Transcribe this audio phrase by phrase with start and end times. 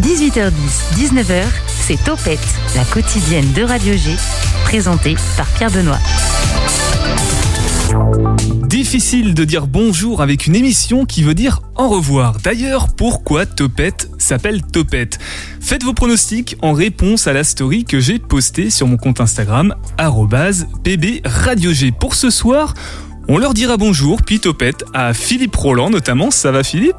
[0.00, 0.52] 18h10,
[0.94, 2.38] 19h, c'est Topette,
[2.76, 4.14] la quotidienne de Radio G,
[4.62, 5.98] présentée par Pierre Benoît.
[8.68, 12.36] Difficile de dire bonjour avec une émission qui veut dire au revoir.
[12.44, 15.18] D'ailleurs, pourquoi Topette s'appelle Topette?
[15.60, 19.74] Faites vos pronostics en réponse à la story que j'ai postée sur mon compte Instagram,
[19.96, 21.92] pbradiog.
[21.98, 22.74] Pour ce soir,
[23.32, 26.32] on leur dira bonjour, puis topette, à Philippe Roland notamment.
[26.32, 26.96] Ça va Philippe?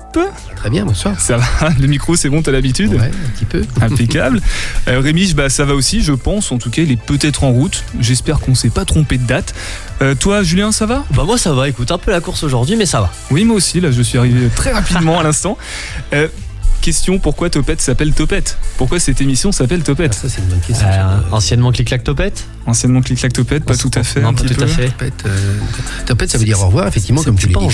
[0.55, 1.19] Très bien, bonsoir.
[1.19, 2.93] Ça va Le micro, c'est bon, t'as l'habitude?
[2.93, 3.65] Ouais, un petit peu.
[3.81, 4.39] Impeccable.
[4.87, 6.53] Euh, Rémi, bah, ça va aussi, je pense.
[6.53, 7.83] En tout cas, il est peut-être en route.
[7.99, 9.53] J'espère qu'on s'est pas trompé de date.
[10.01, 11.03] Euh, toi, Julien, ça va?
[11.13, 13.11] Bah moi ça va, écoute, un peu la course aujourd'hui, mais ça va.
[13.29, 13.81] Oui, moi aussi.
[13.81, 15.57] Là, je suis arrivé très rapidement à l'instant.
[16.13, 16.29] Euh,
[16.81, 20.59] question pourquoi Topette s'appelle Topette Pourquoi cette émission s'appelle Ah, Topette ça, c'est une bonne
[20.59, 20.87] question.
[20.87, 24.21] Euh, anciennement clic-clac topette Anciennement Clic Clac Topette, pas tout à fait.
[24.21, 24.87] Non, pas tout à fait.
[24.89, 25.57] Topette, euh,
[26.05, 27.65] topette, ça veut dire au revoir, effectivement, comme tu c'est l'as dit.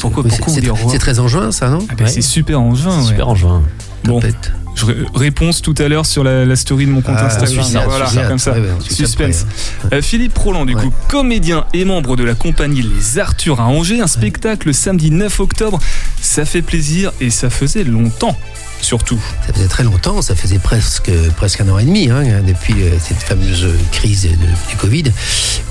[0.00, 1.94] pourquoi- c'est- pourquoi on c'est- dit au revoir C'est très en juin, ça, non Ah
[2.02, 2.08] Ouais.
[2.08, 2.98] C'est super en juin.
[3.00, 3.06] ouais.
[3.08, 3.62] Super en juin.
[4.04, 4.52] Bon, Topette.
[4.76, 7.64] Je ré- réponse tout à l'heure sur la, la story de mon compte Ah, Instagram.
[7.88, 8.52] voilà, comme ça.
[8.52, 9.46] Ouais, Suspense.
[9.92, 10.82] Euh, Philippe Roland, du Ouais.
[10.84, 15.40] coup, comédien et membre de la compagnie Les Arthurs à Angers, un spectacle samedi 9
[15.40, 15.78] octobre.
[16.20, 18.36] Ça fait plaisir et ça faisait longtemps,
[18.82, 19.18] surtout.
[19.46, 22.90] Ça faisait très longtemps, ça faisait presque, presque un an et demi, hein, depuis euh,
[23.02, 24.28] cette fameuse crise de-
[24.70, 25.04] du Covid,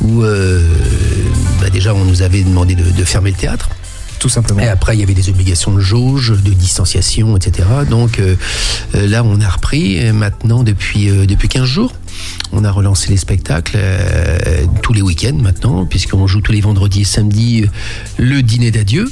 [0.02, 0.62] où euh,
[1.62, 3.70] bah, déjà on nous avait demandé de, de fermer le théâtre.
[4.60, 7.68] Et après, il y avait des obligations de jauge, de distanciation, etc.
[7.90, 8.36] Donc euh,
[8.96, 11.94] euh, là, on a repris maintenant depuis, euh, depuis 15 jours.
[12.52, 13.78] On a relancé les spectacles
[14.82, 17.66] tous les week-ends maintenant, puisqu'on joue tous les vendredis et samedis
[18.18, 19.12] le dîner d'adieu.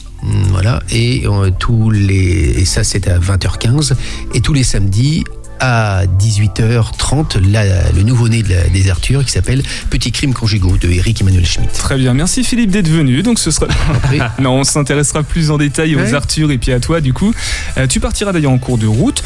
[0.50, 1.26] Voilà, et
[1.60, 3.94] tous les et ça c'est à 20h15
[4.34, 5.26] et tous les samedis
[5.66, 10.90] à 18h30 la- le nouveau-né de la- des Arthurs qui s'appelle Petits crimes conjugaux de
[10.90, 11.72] Eric Emmanuel Schmitt.
[11.72, 13.24] Très bien, merci Philippe d'être venu.
[13.24, 13.68] Donc ce sera.
[13.96, 16.14] Après, non, on s'intéressera plus en détail aux Ouais.
[16.14, 17.34] Arthurs et puis à toi du coup.
[17.78, 19.24] Euh, tu partiras d'ailleurs en cours de route.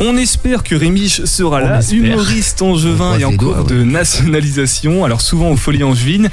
[0.00, 1.98] On espère que Rémi sera On là, espère.
[1.98, 6.30] humoriste angevin et en cours doigts, de nationalisation, alors souvent aux Folies Angevines.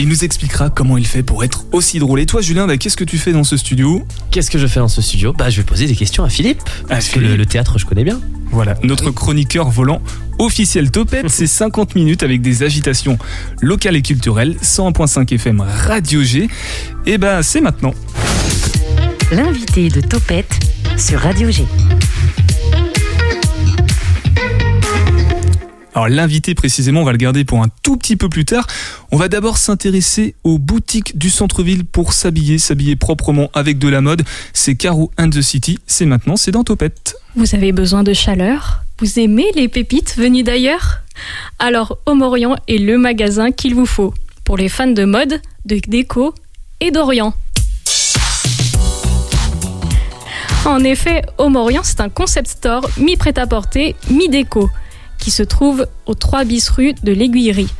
[0.00, 2.20] Il nous expliquera comment il fait pour être aussi drôle.
[2.20, 4.80] Et toi, Julien, bah, qu'est-ce que tu fais dans ce studio Qu'est-ce que je fais
[4.80, 6.62] dans ce studio Bah je vais poser des questions à Philippe.
[6.86, 8.18] À Parce que le, le théâtre je connais bien.
[8.50, 10.00] Voilà, notre chroniqueur volant
[10.38, 13.18] officiel Topette, c'est 50 minutes avec des agitations
[13.60, 16.48] locales et culturelles, 101.5 FM Radio G.
[17.04, 17.92] Et bah, c'est maintenant.
[19.30, 20.60] L'invité de Topette
[20.96, 21.66] sur Radio G.
[25.94, 28.66] Alors l'invité précisément, on va le garder pour un tout petit peu plus tard.
[29.10, 34.00] On va d'abord s'intéresser aux boutiques du centre-ville pour s'habiller, s'habiller proprement avec de la
[34.00, 34.22] mode.
[34.52, 37.16] C'est Caro and the City, c'est maintenant, c'est dans Topette.
[37.34, 41.00] Vous avez besoin de chaleur Vous aimez les pépites venues d'ailleurs?
[41.58, 44.14] Alors Homme Orient est le magasin qu'il vous faut
[44.44, 46.34] pour les fans de mode, de déco
[46.80, 47.34] et d'Orient.
[50.64, 54.70] En effet, Homme Orient, c'est un concept store mi-prêt-à-porter, mi-déco,
[55.30, 57.72] se trouve aux 3 bis rue de l'Aiguillerie.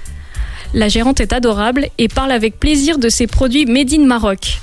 [0.73, 4.61] La gérante est adorable et parle avec plaisir de ses produits made in Maroc.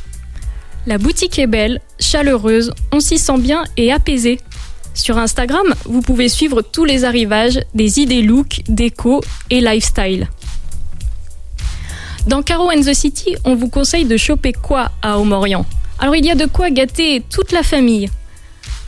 [0.86, 4.40] La boutique est belle, chaleureuse, on s'y sent bien et apaisé.
[4.94, 10.30] Sur Instagram, vous pouvez suivre tous les arrivages des idées look, déco et lifestyle.
[12.26, 15.66] Dans Caro and the City, on vous conseille de choper quoi à Home-Orient
[16.00, 18.10] Alors il y a de quoi gâter toute la famille.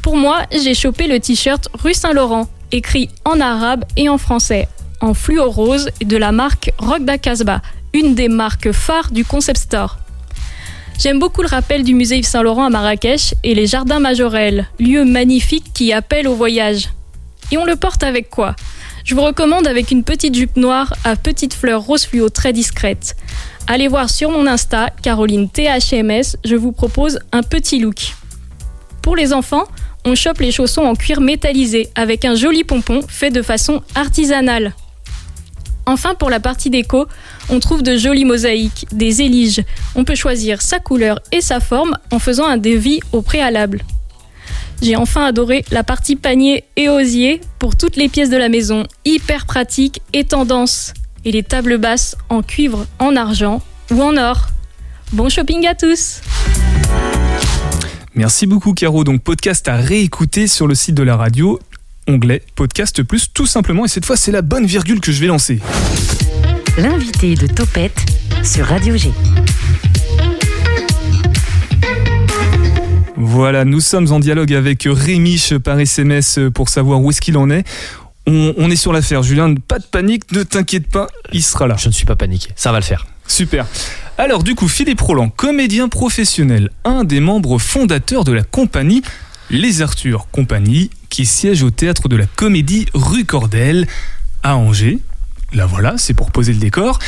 [0.02, 4.68] Pour moi, j'ai chopé le t-shirt rue Saint-Laurent, écrit en arabe et en français,
[5.02, 7.62] en fluo rose de la marque Rock da Casbah,
[7.94, 9.98] une des marques phares du concept store.
[11.00, 15.06] J'aime beaucoup le rappel du musée Yves Saint-Laurent à Marrakech et les jardins majorels, lieu
[15.06, 16.90] magnifique qui appelle au voyage.
[17.52, 18.56] Et on le porte avec quoi?
[19.06, 23.16] Je vous recommande avec une petite jupe noire à petites fleurs rose fluo très discrète.
[23.66, 28.16] Allez voir sur mon Insta, Caroline THMS, je vous propose un petit look.
[29.02, 29.64] Pour les enfants,
[30.06, 34.74] on chope les chaussons en cuir métallisé avec un joli pompon fait de façon artisanale.
[35.86, 37.08] Enfin, pour la partie déco,
[37.50, 39.64] on trouve de jolies mosaïques, des éliges.
[39.96, 43.82] On peut choisir sa couleur et sa forme en faisant un devis au préalable.
[44.82, 48.84] J'ai enfin adoré la partie panier et osier pour toutes les pièces de la maison,
[49.04, 50.94] hyper pratique et tendance.
[51.26, 54.48] Et les tables basses en cuivre, en argent ou en or.
[55.12, 56.22] Bon shopping à tous
[58.16, 59.04] Merci beaucoup Caro.
[59.04, 61.60] Donc podcast à réécouter sur le site de la radio,
[62.08, 63.86] onglet podcast plus tout simplement.
[63.86, 65.60] Et cette fois c'est la bonne virgule que je vais lancer.
[66.78, 68.00] L'invité de Topette
[68.44, 69.12] sur Radio G.
[73.16, 77.50] Voilà, nous sommes en dialogue avec Rémiche par SMS pour savoir où est-ce qu'il en
[77.50, 77.66] est.
[78.26, 81.76] On, on est sur l'affaire, Julien, pas de panique, ne t'inquiète pas, il sera là.
[81.78, 83.06] Je ne suis pas paniqué, ça va le faire.
[83.28, 83.66] Super.
[84.20, 89.02] Alors du coup, Philippe Roland, comédien professionnel, un des membres fondateurs de la compagnie
[89.50, 93.88] Les Arthur Compagnie, qui siège au théâtre de la Comédie rue Cordel
[94.44, 95.00] à Angers.
[95.54, 97.00] Là voilà, c'est pour poser le décor.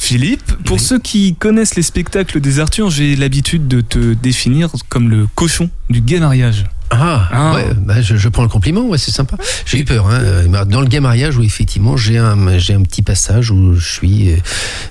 [0.00, 0.82] Philippe, pour Oui.
[0.82, 5.70] ceux qui connaissent les spectacles des Arthur, j'ai l'habitude de te définir comme le cochon
[5.90, 6.66] du gay mariage.
[6.90, 7.54] Ah, Ah.
[7.54, 9.36] ouais, bah, je, je prends le compliment, ouais, c'est sympa.
[9.66, 10.06] J'ai eu peur.
[10.08, 10.20] Hein.
[10.22, 13.86] euh, Dans le gay mariage, où effectivement, j'ai un, j'ai un petit passage où je
[13.92, 14.36] suis euh,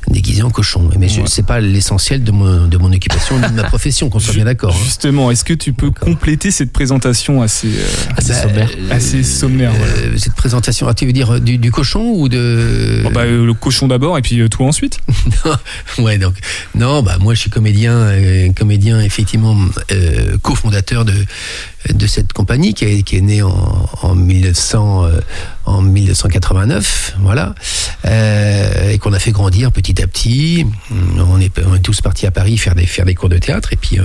[0.08, 0.90] déguisé en cochon.
[1.00, 1.28] Mais je- Ouais.
[1.28, 4.46] c'est pas l'essentiel de mon, de mon occupation ni de ma profession, qu'on soit bien
[4.46, 4.76] d'accord.
[4.76, 4.84] hein.
[4.84, 8.70] Justement, est-ce que tu peux compléter cette présentation assez, euh, Assez Bah, sommaire.
[8.78, 9.94] euh, assez sommaire voilà.
[9.94, 13.02] euh, cette présentation, ah, tu veux dire euh, du, du cochon ou de.
[13.04, 15.00] Bon, bah, Le cochon d'abord et puis toi ensuite
[15.98, 16.36] Ouais, donc
[16.76, 19.56] non, bah moi je suis comédien, euh, comédien effectivement
[19.92, 21.14] euh, cofondateur de
[21.94, 25.20] de cette compagnie qui est, qui est née en, en 1900 euh,
[25.66, 27.54] en 1989, voilà,
[28.06, 30.66] euh, et qu'on a fait grandir petit à petit.
[31.20, 33.74] On est on est tous partis à Paris faire des faire des cours de théâtre
[33.74, 34.04] et puis euh,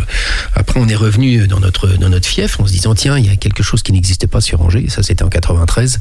[0.55, 3.31] après on est revenu dans notre dans notre fief en se disant tiens il y
[3.31, 4.88] a quelque chose qui n'existait pas sur Angers.
[4.88, 6.00] Ça c'était en 93.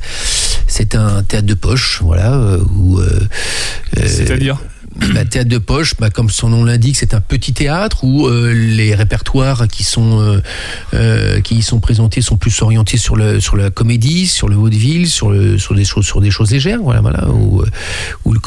[0.67, 3.27] C'est un théâtre de poche, voilà, euh, où euh,
[3.97, 4.57] euh, C'est-à-dire?
[5.13, 8.53] bah, théâtre de poche, bah, comme son nom l'indique, c'est un petit théâtre où euh,
[8.53, 10.41] les répertoires qui sont euh,
[10.93, 14.55] euh, qui y sont présentés sont plus orientés sur le sur la comédie, sur le
[14.55, 17.65] vaudeville, sur le sur des choses sur des choses légères, voilà voilà où, euh,
[18.25, 18.39] où le,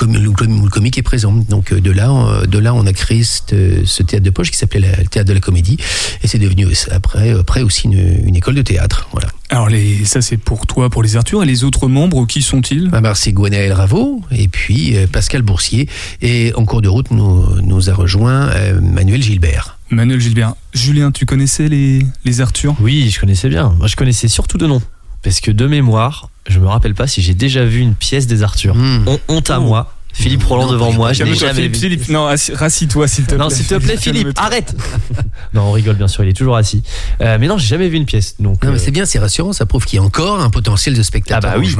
[0.68, 1.32] comique est présent.
[1.48, 4.56] Donc euh, de là euh, de là on a créé ce théâtre de poche qui
[4.58, 5.76] s'appelait la- le théâtre de la comédie
[6.22, 9.28] et c'est devenu après après aussi une, une école de théâtre, voilà.
[9.54, 12.90] Alors les, ça c'est pour toi, pour les Arthur, et les autres membres, qui sont-ils?
[12.92, 15.88] Ah bah, c'est Gwenaël Raveau et puis euh, Pascal Boursier.
[16.22, 19.78] Et en cours de route, nous, nous a rejoint euh, Manuel Gilbert.
[19.90, 20.54] Manuel Gilbert.
[20.72, 23.72] Julien, tu connaissais les, les Arthur Oui, je connaissais bien.
[23.78, 24.82] Moi, je connaissais surtout de nom.
[25.22, 28.42] Parce que de mémoire, je me rappelle pas si j'ai déjà vu une pièce des
[28.42, 28.74] Arthur.
[28.74, 29.04] Hmm.
[29.06, 29.64] Hon- honte à Oh.
[29.64, 29.93] moi.
[30.14, 31.80] Philippe Roland Non, devant moi, je n'ai jamais Philippe, vu.
[31.80, 33.38] Philippe, non, assis- rassis-toi s'il te plaît.
[33.38, 34.74] Non, s'il te plaît, Philippe, arrête
[35.54, 36.82] Non, on rigole, bien sûr, il est toujours assis.
[37.20, 38.36] Euh, mais non, j'ai jamais vu une pièce.
[38.40, 40.50] Donc, Non, mais euh, c'est bien, c'est rassurant, ça prouve qu'il y a encore un
[40.50, 41.74] potentiel de spectateurs Ah bah oui.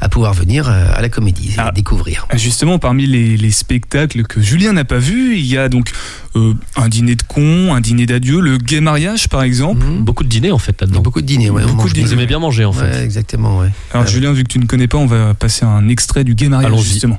[0.00, 1.72] à pouvoir venir euh, à la comédie et Ah.
[1.74, 2.26] découvrir.
[2.34, 5.90] Justement, parmi les, les spectacles que Julien n'a pas vus, il y a donc
[6.36, 9.84] euh, un dîner de con, un dîner d'adieu, le gay mariage par exemple.
[9.84, 10.04] Mhm.
[10.04, 11.00] beaucoup de dîners en fait là-dedans.
[11.00, 12.04] beaucoup de dîners, ouais, Beaucoup de bien.
[12.04, 12.82] Vous aimez bien manger en fait.
[12.90, 13.66] Ouais, exactement, ouais.
[13.66, 14.06] Alors Ah ouais.
[14.06, 16.80] Julien, vu que tu ne connais pas, on va passer un extrait du gay mariage
[16.82, 17.18] justement.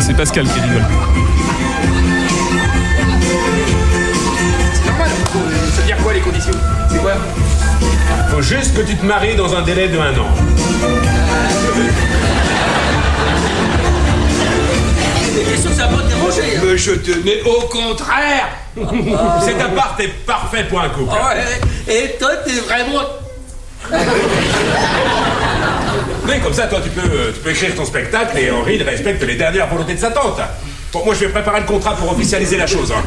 [0.00, 0.82] C'est Pascal qui rigole.
[4.72, 5.08] C'est normal.
[5.74, 6.52] Ça veut dire quoi les conditions?
[6.90, 7.12] C'est quoi?
[8.30, 10.28] Faut juste que tu te maries dans un délai de un an.
[16.64, 17.10] Mais je te...
[17.24, 18.48] Mais au contraire
[19.44, 21.12] Cet appart est parfait pour un couple.
[21.88, 23.02] Et toi, t'es vraiment.
[26.26, 28.82] Mais comme ça, toi, tu peux, euh, tu peux écrire ton spectacle et Henri il
[28.82, 30.40] respecte les dernières volontés de sa tante.
[30.92, 32.92] Bon, moi, je vais préparer le contrat pour officialiser la chose.
[32.92, 33.02] hein.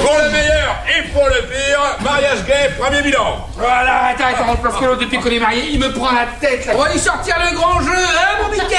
[0.00, 0.67] Pour le meilleur
[0.98, 3.46] et pour le pire, mariage gay, premier bilan.
[3.56, 6.66] Voilà, attends, attends, parce que l'autre, depuis qu'on est mariés, il me prend la tête
[6.66, 6.72] là.
[6.76, 8.76] On va lui sortir le grand jeu, hein, mon Mickey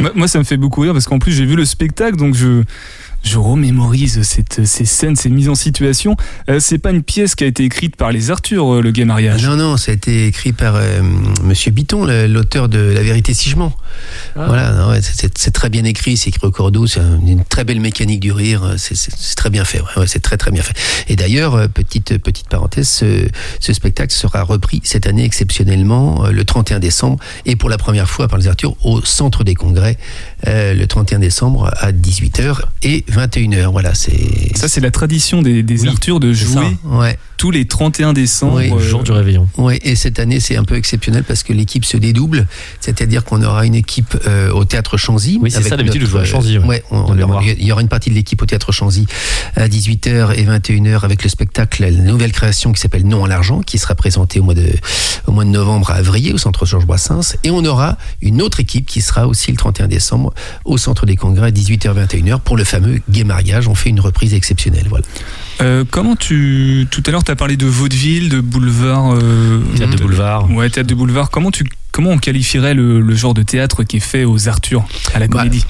[0.00, 2.34] Moi- Moi, ça me fait beaucoup rire parce qu'en plus, j'ai vu le spectacle, donc
[2.34, 2.62] je,
[3.26, 6.16] je remémorise cette, ces scènes, ces mises en situation.
[6.48, 9.02] Euh, c'est pas une pièce qui a été écrite par les Arthur, euh, le gay
[9.02, 9.44] Ah mariage.
[9.44, 11.02] Non, non, ça a été écrit par euh,
[11.42, 13.72] Monsieur Biton, le- l'auteur de La vérité si je mens.
[14.34, 17.80] Voilà, ouais, c'est- très bien écrit, c'est écrit au cordeau, c'est un- une très belle
[17.80, 20.74] mécanique du rire, euh, c'est- très bien fait, ouais, ouais, c'est très très bien fait.
[21.08, 23.26] Et d'ailleurs, euh, petite petite parenthèse, ce,
[23.58, 28.28] ce spectacle sera repris cette année exceptionnellement le 31 décembre et pour la première fois
[28.28, 29.96] par les Arthur au Centre des Congrès
[30.46, 33.70] euh, le 31 décembre à 18h et 21h.
[33.72, 37.18] Voilà, c'est Ça, c'est la tradition des, des Oui, Arthur de jouer ouais.
[37.36, 38.56] tous les 31 décembre.
[38.56, 39.48] Oui, Le euh, jour du réveillon.
[39.58, 42.46] Oui, et cette année, c'est un peu exceptionnel parce que l'équipe se dédouble.
[42.80, 45.38] C'est-à-dire qu'on aura une équipe euh, au Théâtre Chanzy.
[45.40, 46.66] Oui, c'est ça, d'habitude, je joue à Chanzy, ouais.
[46.66, 47.42] ouais, on- De on- mémoire.
[47.44, 49.06] il y aura une partie de l'équipe au Théâtre Chanzy
[49.56, 53.60] à 18h et 21h avec le spectacle, la nouvelle création qui s'appelle Non à l'argent,
[53.60, 54.66] qui sera présentée au mois de,
[55.26, 57.36] au mois de novembre à Avrier, au Centre Georges Brassens.
[57.44, 60.32] Et on aura une autre équipe qui sera aussi le 31 décembre
[60.64, 63.68] au Centre des Congrès à 18h, 21h pour le fameux Gay Mariage.
[63.68, 64.86] On fait une reprise exceptionnelle.
[64.88, 65.04] Voilà.
[65.62, 66.86] euh, comment tu.
[66.90, 69.14] Tout à l'heure, tu as parlé de vaudeville, de boulevard.
[69.14, 70.50] euh, Théâtre de boulevard.
[70.50, 71.30] Ouais, théâtre de boulevard.
[71.30, 74.84] Comment, tu, comment on qualifierait le, le genre de théâtre qui est fait aux Arthur,
[75.14, 75.64] à la Bah, comédie?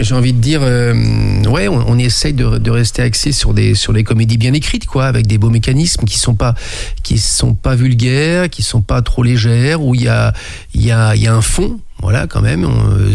[0.00, 4.04] J'ai envie de dire, euh, ouais, on, essaye de, rester axé sur des sur des
[4.04, 6.54] comédies bien écrites, quoi, avec des beaux mécanismes qui sont pas
[7.02, 10.32] qui sont pas vulgaires, qui sont pas trop légères, où il y a
[10.74, 11.80] il y a il y a un fond.
[12.02, 12.68] Voilà, quand même,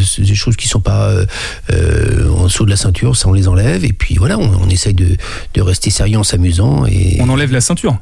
[0.04, 1.26] c'est des choses qui sont pas euh,
[1.72, 4.70] euh, en dessous de la ceinture, ça on les enlève, et puis voilà, on, on
[4.70, 5.16] essaye de,
[5.54, 8.00] de rester sérieux en s'amusant et On enlève la ceinture.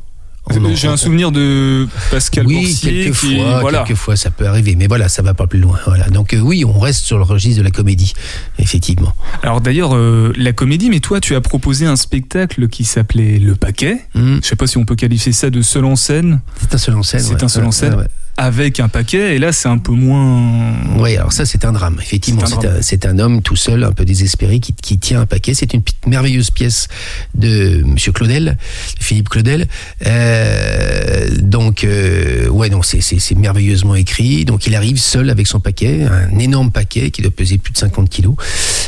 [0.50, 3.80] On J'ai un souvenir de Pascal oui, Boursier qui, quelquefois, voilà.
[3.80, 5.78] quelquefois ça peut arriver, mais voilà, ça va pas plus loin.
[5.86, 6.10] Voilà.
[6.10, 8.14] Donc euh, oui, on reste sur le registre de la comédie,
[8.60, 9.14] effectivement.
[9.44, 13.56] Alors d'ailleurs, euh, la comédie, mais toi, tu as proposé un spectacle qui s'appelait Le
[13.56, 14.00] Paquet.
[14.16, 16.78] Hum, Je sais pas si on peut qualifier ça de seul en scène, C'est un
[16.78, 17.20] seul en scène.
[17.22, 17.44] C'est ouais.
[17.44, 17.94] un seul en scène.
[17.96, 18.08] ouais, ouais.
[18.38, 20.74] Avec un paquet, et là, c'est un peu moins.
[21.00, 22.42] Oui, alors ça c'est un drame, effectivement.
[22.82, 25.54] C'est un homme tout seul, un peu désespéré, qui, qui tient un paquet.
[25.56, 26.88] C'est une merveilleuse pièce
[27.36, 28.58] de Monsieur Claudel,
[29.00, 29.68] Philippe Claudel.
[30.06, 34.46] Euh, donc, euh, ouais, non, c'est- merveilleusement écrit.
[34.46, 37.78] Donc il arrive seul avec son paquet, un énorme paquet qui doit peser plus de
[37.78, 38.36] 50 kilos.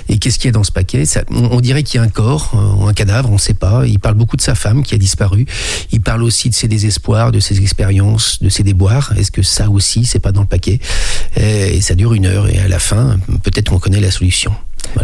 [0.09, 1.05] Et qu'est-ce qu'il y a dans ce paquet?
[1.05, 3.37] Ça, on, on dirait qu'il y a un corps euh, ou un cadavre, on ne
[3.39, 3.83] sait pas.
[3.85, 5.45] Il parle beaucoup de sa femme qui a disparu.
[5.91, 9.13] Il parle aussi de ses désespoirs, de ses expériences, de ses déboires.
[9.17, 10.79] Est-ce que ça aussi, c'est pas dans le paquet
[11.35, 12.47] Et ça dure une heure.
[12.49, 14.51] Et à la fin, peut-être qu'on connaît la solution.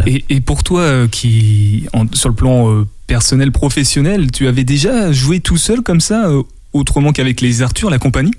[0.06, 5.12] Et pour toi, euh, qui, en- sur le plan euh, personnel, professionnel, tu avais déjà
[5.12, 8.32] joué tout seul comme ça, euh, autrement qu'avec les Arthur, la compagnie?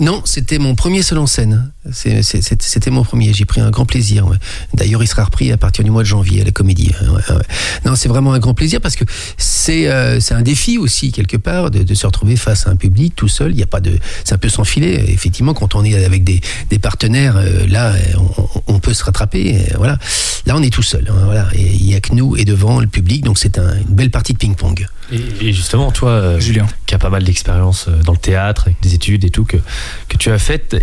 [0.00, 1.70] Non, c'était mon premier seul en scène.
[1.92, 3.32] C'est- c'est- c'est- C'était mon premier.
[3.34, 4.26] J'ai pris un grand plaisir.
[4.26, 4.36] ouais.
[4.74, 6.90] D'ailleurs, il sera repris à partir du mois de janvier à la comédie.
[7.02, 7.42] Ouais, ouais, ouais.
[7.84, 9.04] Non, c'est vraiment un grand plaisir parce que
[9.36, 12.76] c'est euh, c'est un défi aussi quelque part de, de se retrouver face à un
[12.76, 13.52] public tout seul.
[13.52, 13.92] Il y a pas de,
[14.24, 15.04] c'est un peu sans filet.
[15.08, 16.40] Effectivement, quand on est avec des,
[16.70, 17.92] des partenaires, euh, là,
[18.66, 19.56] on, on peut se rattraper.
[19.56, 19.98] euh, Voilà.
[20.46, 21.06] Là, on est tout seul.
[21.10, 21.46] hein, voilà.
[21.54, 24.10] Et il y a que nous et devant le public, donc c'est un- une belle
[24.10, 24.86] partie de ping-pong.
[25.12, 26.66] Et, et justement, toi, euh, Julien.
[26.90, 29.58] Qui a pas mal d'expérience euh, dans le théâtre, avec des études et tout, que,
[30.08, 30.76] que tu as faites,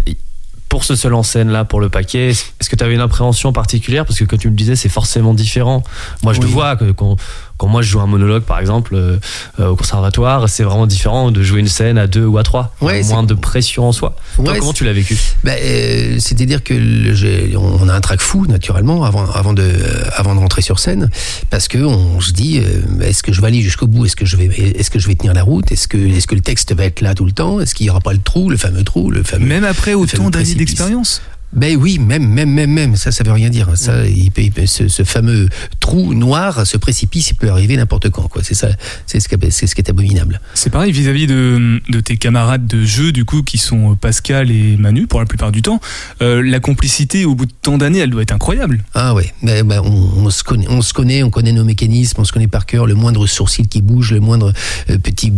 [0.69, 3.51] pour ce seul en scène là, pour le paquet, est-ce que tu avais une appréhension
[3.51, 4.05] particulière?
[4.05, 5.83] Parce que comme tu me disais, c'est forcément différent.
[6.23, 6.53] Moi, je le Oui.
[6.53, 7.17] vois, que, quand,
[7.57, 9.17] quand moi je joue un monologue par exemple euh,
[9.59, 12.73] euh, au conservatoire, c'est vraiment différent de jouer une scène à deux ou à trois.
[12.81, 14.15] Ouais, moins de pression en soi.
[14.35, 17.93] Toi, Ouais, comment c'est- tu l'as vécu Ben, euh, C'est-à-dire que le- j'ai- on a
[17.93, 21.09] un trac fou naturellement avant, avant, de, euh, avant de rentrer sur scène
[21.49, 24.05] parce que on se dit euh, est-ce que je vais aller jusqu'au bout?
[24.05, 25.71] Est-ce que je vais est-ce que je vais tenir la route?
[25.71, 27.59] Est-ce que est-ce que le texte va être là tout le temps?
[27.59, 30.29] Est-ce qu'il n'y aura pas le trou, le fameux trou, le fameux Même après autant
[30.29, 31.21] d'années d'expérience
[31.53, 33.69] Ben oui, même même même même ça ça veut rien dire.
[33.75, 35.47] Ça il peut, il peut- ce, ce fameux
[35.79, 38.43] trou noir, ce précipice, il peut arriver n'importe quand quoi.
[38.43, 38.67] C'est ça
[39.05, 40.41] c'est ce qui est- c'est ce qui est abominable.
[40.53, 44.51] C'est pareil vis-à-vis de, de tes camarades de jeu, du coup, qui sont euh, Pascal
[44.51, 45.79] et Manu pour la plupart du temps.
[46.21, 48.83] Euh, la complicité, au bout de tant d'années, elle doit être incroyable.
[48.93, 52.19] Ah ouais, ben, ben, on, on se connaît, on se connaît, on connaît nos mécanismes,
[52.21, 52.85] on se connaît par cœur.
[52.87, 54.51] Le moindre sourcil qui bouge, le moindre
[54.89, 55.31] euh, petit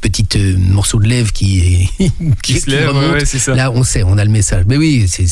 [0.00, 1.88] petit euh, morceau de lèvre qui
[2.42, 3.54] Qui se lève, remonte, ouais, ouais, c'est ça.
[3.54, 4.64] Là, on sait, on a le message.
[4.66, 5.26] Mais oui, c'est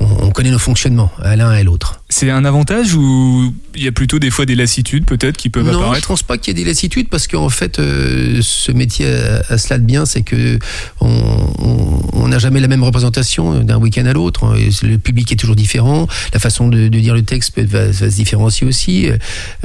[0.00, 1.97] on, on connaît nos fonctionnements à l'un et l'autre.
[2.10, 5.66] C'est un avantage ou il y a plutôt des fois des lassitudes peut-être qui peuvent
[5.66, 8.72] Non, je apparaître pense pas qu'il y ait des lassitudes parce qu'en fait, euh, ce
[8.72, 10.58] métier a, a cela de bien, c'est que
[11.02, 14.54] on- n'a jamais la même représentation d'un week-end à l'autre.
[14.82, 16.06] Le public est toujours différent.
[16.34, 19.08] La façon de, de dire le texte peut- va, va se différencier aussi.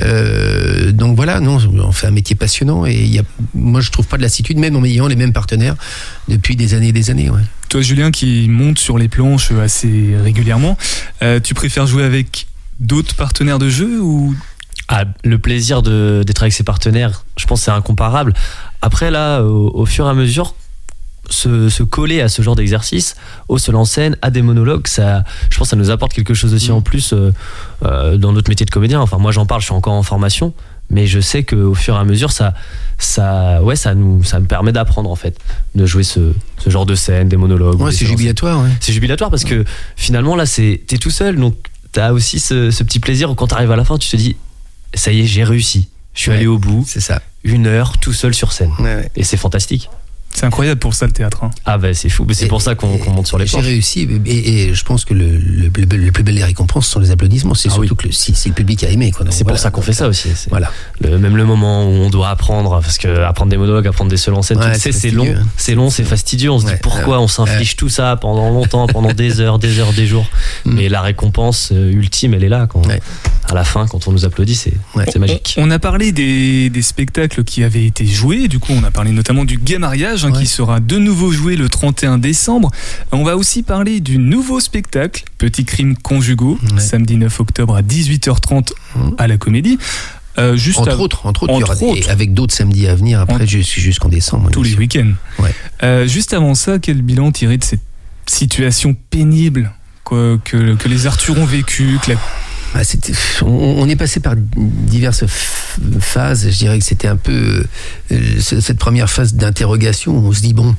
[0.02, 3.24] Euh, donc voilà, non, on fait un métier passionnant et y a,
[3.54, 5.76] moi je trouve pas de lassitude, même en ayant les mêmes partenaires
[6.30, 7.30] depuis des années et des années.
[7.30, 7.42] Ouais.
[7.68, 10.78] Toi, Julien, qui monte sur les planches assez régulièrement,
[11.22, 12.43] euh, tu préfères jouer avec
[12.80, 14.36] d'autres partenaires de jeu ou?
[14.90, 18.34] Ah, le plaisir de- d'être avec ses partenaires, je pense que c'est incomparable.
[18.82, 20.56] Après, là, au, au fur et à mesure,
[21.30, 23.16] se, se coller à ce genre d'exercice,
[23.48, 26.34] au seul en scène, à des monologues, ça, je pense que ça nous apporte quelque
[26.34, 26.76] chose aussi Mm.
[26.76, 27.32] en plus euh,
[27.84, 29.00] euh, dans notre métier de comédien.
[29.00, 30.54] Enfin, moi, j'en parle, je suis encore en formation,
[30.90, 32.54] mais je sais qu'au fur et à mesure, ça,
[33.00, 35.40] ça, ouais, ça, nous, ça me permet d'apprendre, en fait,
[35.76, 37.80] de jouer ce, ce genre de scène, des monologues.
[37.80, 38.62] Ouais, c'est jubilatoire.
[38.62, 38.70] Ouais.
[38.82, 39.64] C'est jubilatoire parce que
[39.96, 41.56] finalement, là, c'est t'es tout seul, donc
[41.94, 44.36] t'as aussi ce, ce petit plaisir où quand t'arrives à la fin, tu te dis,
[44.94, 45.88] ça y est, j'ai réussi.
[46.14, 46.38] Je suis Ouais.
[46.38, 47.22] allé au bout, C'est ça.
[47.44, 48.72] une heure tout seul sur scène.
[48.80, 49.12] Ouais, ouais.
[49.16, 49.90] Et c'est fantastique.
[50.36, 51.52] C'est incroyable pour ça le théâtre hein.
[51.66, 54.68] Ah bah c'est fou, mais c'est pour ça qu'on monte sur les J'ai réussi et,
[54.70, 57.54] et je pense que le, le, le- le plus bel des récompenses sont les applaudissements.
[57.54, 57.98] C'est Ah surtout oui.
[57.98, 59.12] que le, si, si le public a aimé.
[59.30, 60.30] C'est pour ça qu'on fait ça aussi.
[60.50, 60.72] Voilà.
[61.02, 64.18] le- même le moment où on doit apprendre, parce que apprendre des monologues, apprendre des
[64.18, 65.44] seuls en scène, Ouais, c'est long, hein.
[65.58, 66.52] c'est long, c'est fastidieux.
[66.52, 67.24] On se dit pourquoi ouais.
[67.24, 70.26] on s'inflige tout ça pendant longtemps, pendant des heures, des heures, des jours.
[70.66, 70.74] Mm.
[70.74, 72.68] Mais la récompense euh, ultime, elle est là.
[72.68, 73.02] Quand, Ouais.
[73.50, 75.06] À la fin, quand on nous applaudit, c'est Ouais.
[75.12, 75.56] c'est magique.
[75.58, 79.12] On a parlé des, des spectacles qui avaient été joués, du coup on a parlé
[79.12, 80.40] notamment du Gay Mariage hein, Ouais.
[80.40, 82.72] qui sera de nouveau joué le 31 décembre.
[83.12, 86.80] On va aussi parler du nouveau spectacle, Petits crimes conjugaux, Ouais.
[86.80, 89.16] samedi 9 octobre à 18h30 Mhm.
[89.18, 89.78] à la Comédie.
[90.40, 93.62] Euh, juste Entre autres, entre autres, entre avec d'autres samedis à venir après En- jus-
[93.64, 94.50] jusqu'en décembre.
[94.52, 95.12] tous les week-ends.
[95.38, 95.54] Ouais.
[95.84, 97.82] Euh, juste avant ça, quel bilan tirer de cette
[98.26, 99.72] situation pénible
[100.06, 102.18] que, que les Arthur ont vécu que la-
[102.76, 102.82] Ah,
[103.44, 105.26] on, est passé par diverses
[106.00, 106.50] phases.
[106.50, 107.64] Je dirais que c'était un peu
[108.12, 110.76] euh, cette première phase d'interrogation on se dit bon,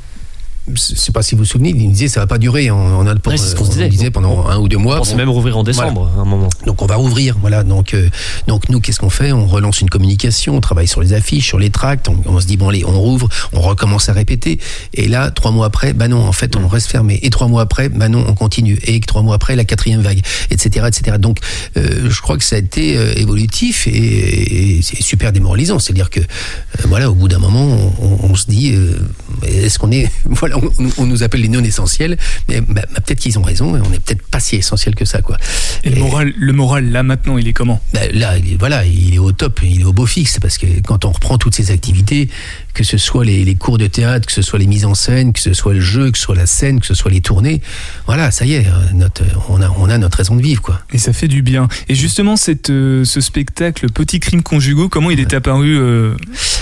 [0.73, 2.71] je sais pas si vous vous souvenez, il disait ça va pas durer.
[2.71, 3.89] On, a Ouais, ce on disait.
[3.89, 4.97] disait pendant un ou deux mois.
[4.97, 6.49] On pensait Bon, même rouvrir en décembre à un moment.
[6.67, 7.65] donc on va rouvrir, voilà.
[7.65, 8.09] Donc euh,
[8.47, 9.33] donc nous qu'est-ce qu'on fait?
[9.33, 12.09] On relance une communication, on travaille sur les affiches, sur les tracts.
[12.09, 14.59] On, on se dit bon allez, on rouvre, on recommence à répéter.
[14.95, 17.19] Et là trois mois après, bah non, en fait on reste fermé.
[17.23, 18.79] Et trois mois après, bah non, on continue.
[18.85, 21.19] Et trois mois après la quatrième vague, etc., etc.
[21.19, 21.39] Donc
[21.77, 25.79] euh, je crois que ça a été euh, évolutif et, et c'est super démoralisant.
[25.79, 26.21] C'est-à-dire que
[26.89, 27.67] voilà, au bout d'un moment,
[28.01, 28.75] on, se dit
[29.47, 32.17] est-ce qu'on est voilà, on, on nous appelle les non essentiels,
[32.49, 33.75] mais bah, bah, peut-être qu'ils ont raison.
[33.75, 35.37] On n'est peut-être pas si essentiel que ça, quoi.
[35.85, 37.81] Et le moral, le moral, là maintenant, il est comment?
[37.93, 40.59] Ben, là, il est, voilà, il est au top, il est au beau fixe, parce
[40.59, 42.29] que quand on reprend toutes ces activités,
[42.73, 45.33] que ce soit les, les cours de théâtre, que ce soit les mises en scène,
[45.33, 47.61] que ce soit le jeu, que ce soit la scène, que ce soit les tournées,
[48.07, 50.81] voilà, ça y est, notre, on, a, on a notre raison de vivre, quoi.
[50.93, 51.69] Et ça fait du bien.
[51.89, 56.17] Et justement, cette, euh, ce spectacle Petits crimes conjugaux, comment il est apparu euh,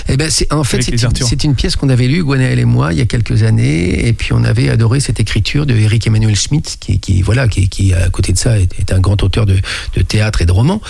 [0.07, 2.93] Eh ben, c'est, en fait, c'est une, une pièce qu'on avait lue, Gwenaël et moi,
[2.93, 6.35] il y a quelques années, et puis on avait adoré cette écriture de Eric Emmanuel
[6.35, 9.57] Schmitt, qui, voilà, qui, à côté de ça est, un grand auteur de,
[9.95, 10.81] de théâtre et de romans.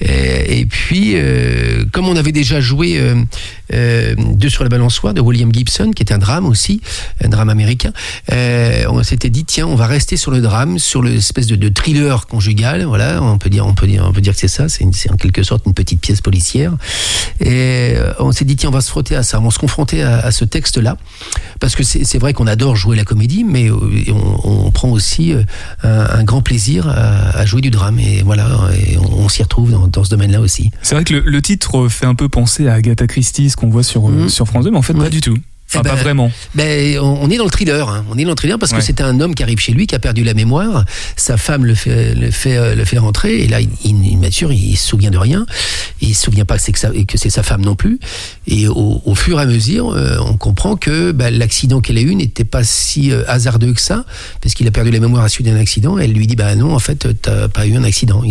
[0.00, 3.22] Et, puis, euh, comme on avait déjà joué euh,
[3.72, 6.80] euh, Deux sur la balançoire de William Gibson, qui est un drame aussi,
[7.22, 7.92] un drame américain,
[8.32, 12.26] euh, on s'était dit tiens, on va rester sur le drame, sur l'espèce de, thriller
[12.26, 12.84] conjugal.
[12.84, 14.68] Voilà, on peut dire, on peut dire, on peut dire que c'est ça.
[14.68, 16.72] C'est en quelque sorte une petite pièce policière.
[17.40, 20.02] Et on s'est dit tiens, on va se frotter à ça, on va se confronter
[20.02, 20.96] à, à ce texte-là,
[21.60, 23.76] parce que c'est vrai qu'on adore jouer la comédie, mais euh,
[24.44, 25.42] on, on prend aussi euh,
[25.82, 27.98] un, un grand plaisir à, à jouer du drame.
[27.98, 28.48] Et voilà,
[28.86, 30.70] et on, on s'y retrouve dans, dans ce domaine-là aussi.
[30.82, 33.68] C'est vrai que le, le titre fait un peu penser à Agatha Christie, ce qu'on
[33.70, 34.28] voit sur, euh, Mhm.
[34.28, 35.36] sur France 2, mais en fait, pas du tout.
[35.74, 36.30] Enfin, Eh ben, pas vraiment.
[36.54, 37.88] Ben, on est dans le thriller.
[37.88, 38.04] hein.
[38.10, 38.78] On est dans le thriller parce Ouais.
[38.78, 40.84] que c'est un homme qui arrive chez lui, qui a perdu la mémoire.
[41.16, 43.38] Sa femme le fait, le fait, le fait rentrer.
[43.40, 45.46] Et là, il, il, il mature, il, se souvient de rien.
[46.02, 47.98] Il se souvient pas que c'est sa femme non plus.
[48.46, 52.00] Et au, au fur et à mesure, euh, on comprend que ben, l'accident qu'elle a
[52.00, 54.04] eu n'était pas si euh, hasardeux que ça,
[54.40, 55.98] parce qu'il a perdu la mémoire à suite d'un accident.
[55.98, 58.22] Elle lui dit, bah non, en fait, t'as pas eu un accident.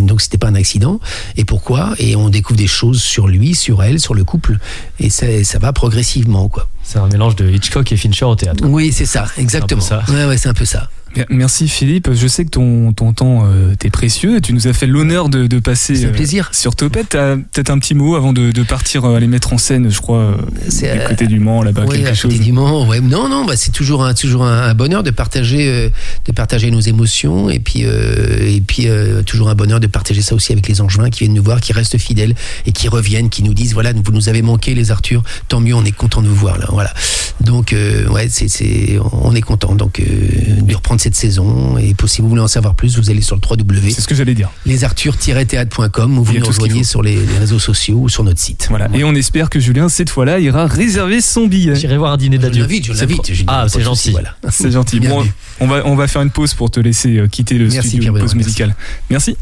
[0.00, 1.00] Donc c'était pas un accident.
[1.36, 1.94] Et pourquoi?
[1.98, 4.58] Et on découvre des choses sur lui, sur elle, sur le couple.
[5.00, 6.68] Et ça, ça va progressivement, quoi.
[6.82, 8.62] C'est un mélange de Hitchcock et Fincher au théâtre.
[8.64, 9.80] Oui, c'est ça, exactement.
[9.80, 10.04] ça.
[10.08, 10.88] Ouais, ouais, c'est un peu ça.
[11.30, 12.10] Merci Philippe.
[12.12, 14.40] Je sais que ton, ton temps euh, t'est précieux.
[14.40, 16.50] Tu nous as fait l'honneur de, de passer euh, plaisir.
[16.52, 17.10] sur Topette.
[17.10, 20.00] T'as peut-être un petit mot avant de, de partir euh, aller mettre en scène, je
[20.00, 20.36] crois, euh,
[20.68, 22.32] du euh, côté du Mans, là-bas, Oui, quelque à chose.
[22.32, 23.00] côté du Mans, ouais.
[23.00, 25.88] Non, non, bah, c'est toujours un, toujours un, un bonheur de partager, euh,
[26.26, 28.86] de partager nos émotions et puis, et puis
[29.26, 31.72] toujours un bonheur de partager ça aussi avec les Angevins qui viennent nous voir, qui
[31.72, 32.34] restent fidèles
[32.66, 35.74] et qui reviennent, qui nous disent voilà, vous nous avez manqué les Arthur, tant mieux,
[35.74, 36.92] on est content de vous voir là, voilà.
[37.40, 37.74] Donc
[38.10, 42.40] ouais, c'est, on est content donc de reprendre cette saison et pour, si vous voulez
[42.42, 44.50] en savoir plus, vous allez sur le www C'est ce que j'allais dire.
[44.66, 48.66] lesarthur-théâtre.com ou vous nous rejoignez sur les, les réseaux sociaux ou sur notre site.
[48.70, 48.88] Voilà.
[48.92, 51.76] Et on espère que Julien, cette fois-là, ira réserver son billet.
[51.76, 52.62] J'irai voir un dîner Je d'adieu.
[52.62, 53.22] l'invite, je l'invite.
[53.22, 54.10] pro- Julien, Ah, c'est gentil.
[54.10, 54.34] Voilà.
[54.50, 54.98] C'est gentil.
[54.98, 55.24] Bon,
[55.60, 58.12] on va, on va faire une pause pour te laisser euh, quitter le Merci, studio,
[58.16, 58.74] une pause musicale.
[59.08, 59.36] Merci.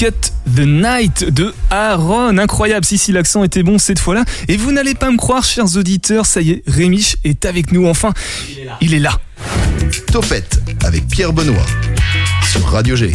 [0.00, 2.38] Cut the Night de Aaron.
[2.38, 4.24] Incroyable, si, si, l'accent était bon cette fois-là.
[4.48, 7.86] Et vous n'allez pas me croire, chers auditeurs, ça y est, Rémiche est avec nous
[7.86, 8.14] enfin.
[8.80, 9.20] Il est là.
[10.10, 11.66] Topette avec Pierre Benoît
[12.50, 13.12] sur Radio G.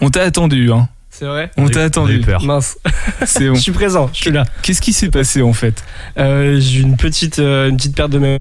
[0.00, 0.88] On t'a attendu, hein.
[1.08, 2.20] C'est vrai On t'a attendu.
[2.42, 2.78] Mince.
[3.26, 3.54] C'est bon.
[3.54, 4.42] Je suis présent, je suis là.
[4.62, 5.84] Qu'est-ce qui s'est passé en fait?
[6.18, 8.40] Euh, J'ai une petite, euh, une petite perte de mémoire.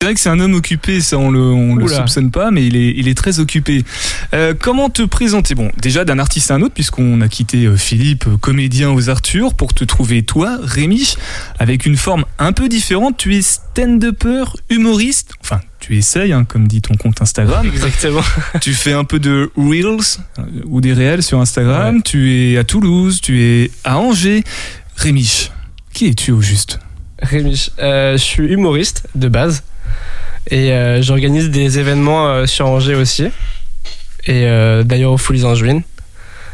[0.00, 1.96] C'est vrai que c'est un homme occupé, ça on le, on le Oula.
[1.96, 3.84] soupçonne pas, mais il est, il est très occupé.
[4.32, 5.56] Euh, comment te présenter?
[5.56, 9.10] Bon, déjà d'un artiste à un autre, puisqu'on a quitté euh, Philippe, euh, comédien aux
[9.10, 11.16] Arthur, pour te trouver toi, Rémi,
[11.58, 13.16] avec une forme un peu différente.
[13.16, 17.66] Tu es stand-upper, humoriste, enfin tu essayes, hein, comme dit ton compte Instagram.
[17.74, 18.22] Exactement.
[18.60, 20.20] tu fais un peu de reels
[20.66, 22.04] ou des réels sur Instagram.
[22.04, 24.44] Tu es à Toulouse, tu es à Angers.
[24.94, 25.50] Rémi,
[25.92, 26.78] qui es-tu au juste?
[27.20, 29.64] Rémi, euh, je suis humoriste de base
[30.50, 33.24] et euh, j'organise des événements euh, sur Angers aussi.
[34.26, 35.82] Et euh, d'ailleurs aux Folies Angevines.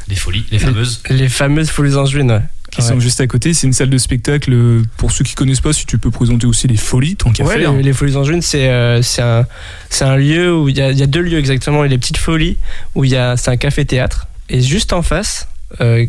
[0.09, 1.03] Les folies, les fameuses.
[1.09, 2.41] Les fameuses Folies Angevines, ouais.
[2.71, 2.87] qui Ouais.
[2.89, 3.55] sont juste à côté.
[3.55, 4.55] C'est une salle de spectacle.
[4.97, 7.59] Pour ceux qui connaissent pas, si tu peux présenter aussi les folies, tant qu'à Ouais,
[7.59, 7.73] faire.
[7.73, 9.47] les, les Folies Angevines, c'est euh, c'est un,
[9.91, 11.85] c'est un lieu où il y a, il y a deux lieux exactement.
[11.85, 12.59] Il y a les petites folies
[12.95, 15.49] où il y a c'est un café-théâtre et juste en face,
[15.81, 16.05] euh,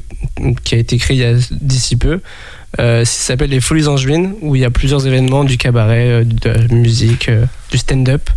[0.65, 2.19] qui a été créé il y a d'ici peu,
[2.77, 6.49] ça s'appelle les Folies Angevines où il y a plusieurs événements du cabaret, euh, de
[6.49, 8.29] la musique, euh, du stand-up.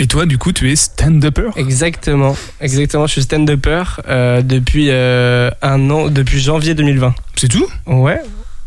[0.00, 1.50] Et toi, du coup, tu es stand-upper?
[1.56, 3.06] Exactement, exactement.
[3.06, 7.14] Je suis stand-upper euh, depuis euh, un an, depuis janvier 2020.
[7.34, 7.66] C'est tout?
[7.86, 8.20] Ouais.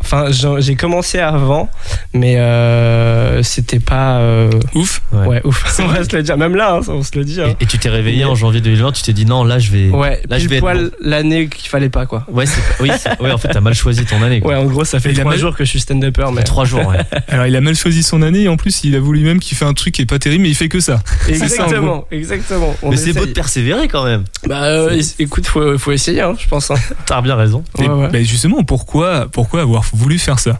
[0.04, 0.26] Enfin,
[0.60, 1.70] j'ai commencé avant,
[2.14, 5.02] mais euh, c'était pas euh, ouf.
[5.12, 5.28] Ouais.
[5.28, 5.80] Ouais, ouf.
[5.80, 6.38] on va se le dire.
[6.38, 7.40] Même là, hein, on se le dit.
[7.42, 7.54] hein.
[7.60, 9.90] Et tu t'es réveillé en janvier 2020, tu t'es dit non, là je vais.
[9.90, 12.26] Ouais, là je vais poil l'année qu'il fallait pas, quoi.
[12.32, 12.46] Ouais,
[12.80, 14.42] oui, ouais, en fait, t'as mal choisi ton année.
[14.42, 14.52] Quoi.
[14.54, 16.44] Ouais, en gros, ça fait a trois mal- jours que je suis stand-upper, mais.
[16.44, 16.98] Trois jours, ouais.
[17.28, 19.66] Alors, il a mal choisi son année et en plus, il avoue lui-même qu'il fait
[19.66, 21.02] un truc qui est pas terrible, mais il fait que ça.
[21.30, 22.76] Exactement, exactement.
[22.82, 24.24] On Mais c'est beau de persévérer quand même.
[24.48, 26.72] Bah, euh, écoute, faut, faut essayer, hein, je pense.
[26.72, 26.76] hein.
[27.06, 27.64] T'as bien raison.
[27.80, 30.60] Et, bah, justement, pourquoi, pourquoi avoir voulu faire ça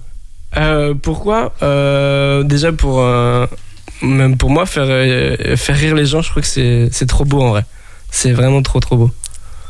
[0.58, 1.54] Euh, pourquoi?
[1.62, 3.46] Euh, Déjà pour euh,
[4.02, 7.26] même pour moi faire euh, faire rire les gens, je crois que c'est c'est trop
[7.26, 7.66] beau en vrai.
[8.10, 9.12] C'est vraiment trop trop beau.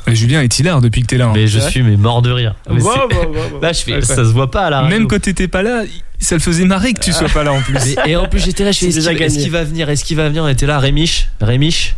[0.08, 1.26] Bah, Julien est hilar depuis que t'es là.
[1.28, 1.32] hein.
[1.36, 2.56] Mais je suis mais mort de rire.
[2.70, 3.62] Mais Wow, c'est- wow, wow, wow.
[3.62, 4.98] Là, je fais, Ouais, ça se voit pas à la radio.
[4.98, 5.84] Même quand t'étais pas là,
[6.20, 7.76] ça le faisait marrer que tu sois pas là en plus.
[7.76, 9.44] Mais- et en plus, j'étais là, je fais, C'est est-ce déjà qu'il est-ce gagné.
[9.44, 10.44] qu'il va venir Est-ce qu'il va venir?
[10.44, 11.96] On était là, Rémiche, Rémiche.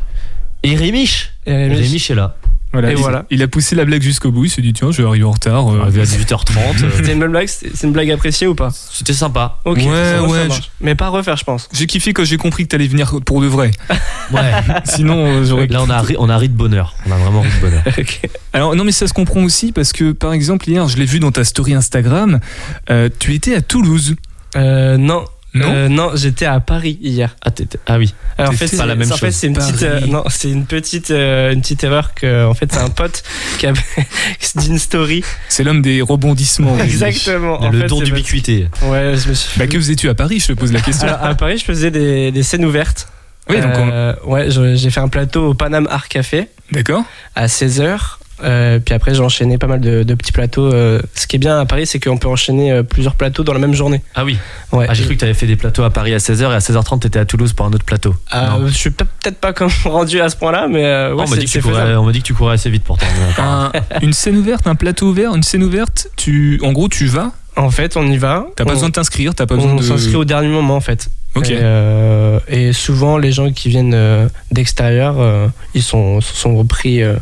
[0.63, 1.31] Et Rémiche?
[1.47, 2.35] Rémiche est là.
[2.73, 3.25] Voilà, Et il, voilà.
[3.29, 4.45] il a poussé la blague jusqu'au bout.
[4.45, 5.71] Il s'est dit tiens, je vais arriver en retard.
[5.71, 6.83] euh, Arrivé à 18h30.
[6.83, 8.69] euh, C'était une bonne blague, c'est une blague appréciée ou pas?
[8.71, 9.59] C'était sympa.
[9.65, 10.47] Ok, Ouais, ouais.
[10.81, 11.69] Mais pas à refaire, je pense.
[11.71, 13.71] J'ai kiffé quand j'ai compris que t'allais venir pour de vrai.
[14.31, 14.51] Ouais.
[14.85, 15.67] Sinon, euh, j'aurais.
[15.67, 16.95] Là, on a, ri, on a ri de bonheur.
[17.05, 17.83] On a vraiment ri de bonheur.
[17.99, 18.21] Ok.
[18.53, 21.19] Alors non, mais ça se comprend aussi parce que par exemple hier, je l'ai vu
[21.19, 22.39] dans ta story Instagram.
[22.89, 24.15] euh, tu étais à Toulouse.
[24.55, 25.25] Euh, non.
[25.55, 27.35] Non Euh, non, j'étais à Paris hier.
[27.43, 28.13] Ah, t'étais- ah oui.
[28.39, 30.65] Alors, en fait, pas la c'est- même en fait, c'est une euh, non, c'est une
[30.65, 33.21] petite, euh, une petite erreur que, en fait, c'est un pote
[33.59, 33.73] qui a
[34.39, 35.23] qui se dit une story.
[35.49, 36.77] C'est l'homme des rebondissements.
[36.79, 37.61] Exactement.
[37.61, 38.67] En le fait, don c'est d'ubiquité.
[38.83, 39.59] Ouais, je me suis.
[39.59, 40.39] Bah que faisais-tu à Paris?
[40.39, 41.07] Je te pose la question.
[41.07, 43.07] Alors, à Paris, je faisais des, des scènes ouvertes.
[43.47, 47.03] oui, donc on- Euh, ouais, j'ai fait un plateau au Paname Art Café d'accord.
[47.35, 48.17] à 16h.
[48.39, 50.71] Puis après, j'ai enchaîné pas mal de, de petits plateaux.
[50.73, 53.53] euh, ce qui est bien à Paris, c'est qu'on peut enchaîner euh, plusieurs plateaux dans
[53.53, 54.01] la même journée.
[54.15, 54.37] Ah oui.
[54.71, 54.85] Ouais.
[54.89, 56.99] Ah, j'ai cru que t'avais fait des plateaux à Paris à 16h et à 16h30
[56.99, 58.15] t'étais à Toulouse pour un autre plateau.
[58.33, 58.67] Euh, Non.
[58.67, 61.35] je suis peut- peut-être pas comme rendu à ce point-là, mais euh, ouais, on m'a
[61.35, 61.97] c'est dit que tu courais- faisable.
[61.97, 63.05] on m'a dit que tu courais assez vite pourtant.
[63.37, 66.07] Un- une scène ouverte, un plateau ouvert, une scène ouverte.
[66.15, 67.31] Tu, en gros, tu vas.
[67.55, 68.47] En fait, on y va.
[68.55, 69.35] T'as pas On- besoin de t'inscrire.
[69.35, 69.83] T'as pas besoin on de.
[69.83, 71.07] s'inscrit au dernier moment en fait.
[71.35, 71.49] Ok.
[71.49, 77.01] Et, euh, et souvent les gens qui viennent euh, d'extérieur, euh, ils sont sont repris
[77.03, 77.15] euh,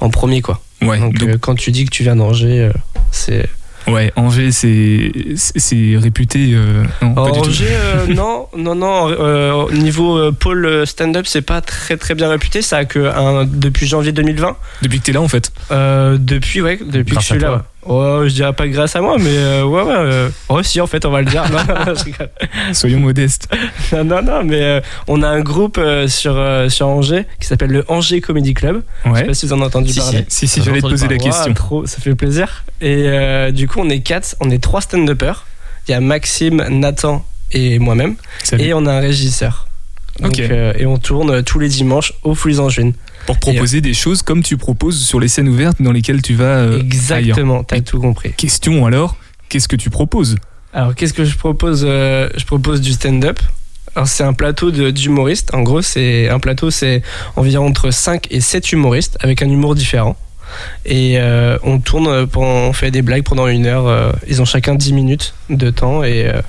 [0.00, 0.60] en premier quoi.
[0.82, 0.98] Ouais.
[0.98, 2.72] Donc, donc- euh, quand tu dis que tu viens d'Angers, euh,
[3.12, 3.46] c'est.
[3.86, 4.12] ouais.
[4.16, 6.52] Angers, c'est c'est réputé.
[6.54, 7.48] euh, non, pas du tout.
[7.48, 9.08] Angers, euh, non, non, non.
[9.10, 12.62] euh, au niveau pôle stand-up, c'est pas très très bien réputé.
[12.62, 14.56] Ça a que un, depuis janvier 2020.
[14.82, 15.52] Depuis que t'es là, en fait.
[15.70, 17.64] Euh, depuis ouais, depuis Grâce que je suis là.
[17.86, 19.94] Oh, je dirais pas grâce à moi, mais euh, ouais, ouais.
[19.96, 21.44] euh, oh, si, en fait, on va le dire.
[21.50, 22.28] Non, non, je rigole.
[22.74, 23.48] Soyons modestes.
[23.92, 27.46] non, non, non, mais euh, on a un groupe euh, sur, euh, sur Angers qui
[27.46, 28.82] s'appelle le Angers Comedy Club.
[29.04, 29.24] Je sais Ouais.
[29.24, 30.24] pas si vous en avez entendu Si, parler.
[30.28, 31.46] si, si, si, j'allais te poser la question.
[31.46, 32.64] Ouais, trop, ça fait plaisir.
[32.82, 35.46] Et euh, du coup, on est quatre, on est trois stand-uppers.
[35.88, 38.16] Il y a Maxime, Nathan et moi-même.
[38.58, 39.66] Et on a un régisseur.
[40.18, 42.92] Donc, euh, et on tourne euh, tous les dimanches au Fluis Angevine.
[43.26, 46.58] Pour proposer des choses comme tu proposes sur les scènes ouvertes dans lesquelles tu vas
[46.58, 46.80] euh.
[46.80, 48.32] Exactement, t'as tout compris.
[48.32, 49.16] Question alors,
[49.48, 50.36] qu'est-ce que tu proposes?
[50.72, 53.38] Alors, qu'est-ce que je propose Euh, Je propose du stand-up.
[53.96, 55.52] Alors, c'est un plateau d'humoristes.
[55.54, 57.02] En gros, c'est un plateau, c'est
[57.36, 60.16] environ entre 5 et 7 humoristes avec un humour différent.
[60.84, 63.86] Et euh, on tourne, pendant, on fait des blagues pendant une heure.
[63.86, 66.02] euh, ils ont chacun 10 minutes de temps.
[66.04, 66.40] Et, euh,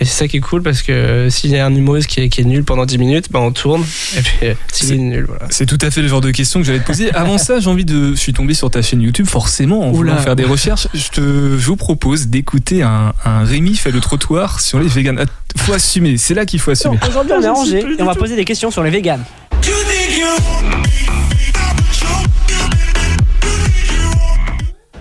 [0.00, 2.20] et c'est ça qui est cool parce que euh, s'il y a un humoriste qui
[2.20, 3.84] est, qui est nul pendant 10 minutes, bah, on tourne.
[4.16, 5.46] Et puis, euh, s'il C'est- est nul, voilà.
[5.50, 7.12] C'est tout à fait le genre de question que j'allais te poser.
[7.14, 8.10] Avant ça, j'ai envie de.
[8.14, 10.22] Je suis tombé sur ta chaîne YouTube, forcément, en voulant Oula.
[10.22, 10.88] faire des recherches.
[10.94, 11.20] Je, te,
[11.58, 15.16] je vous propose d'écouter un, un Rémi fait le trottoir sur les vegans.
[15.18, 15.24] Ah,
[15.56, 16.98] Faut assumer, c'est là qu'il faut assumer.
[17.08, 19.24] Aujourd'hui, on est Angers et on va poser des questions sur les véganes.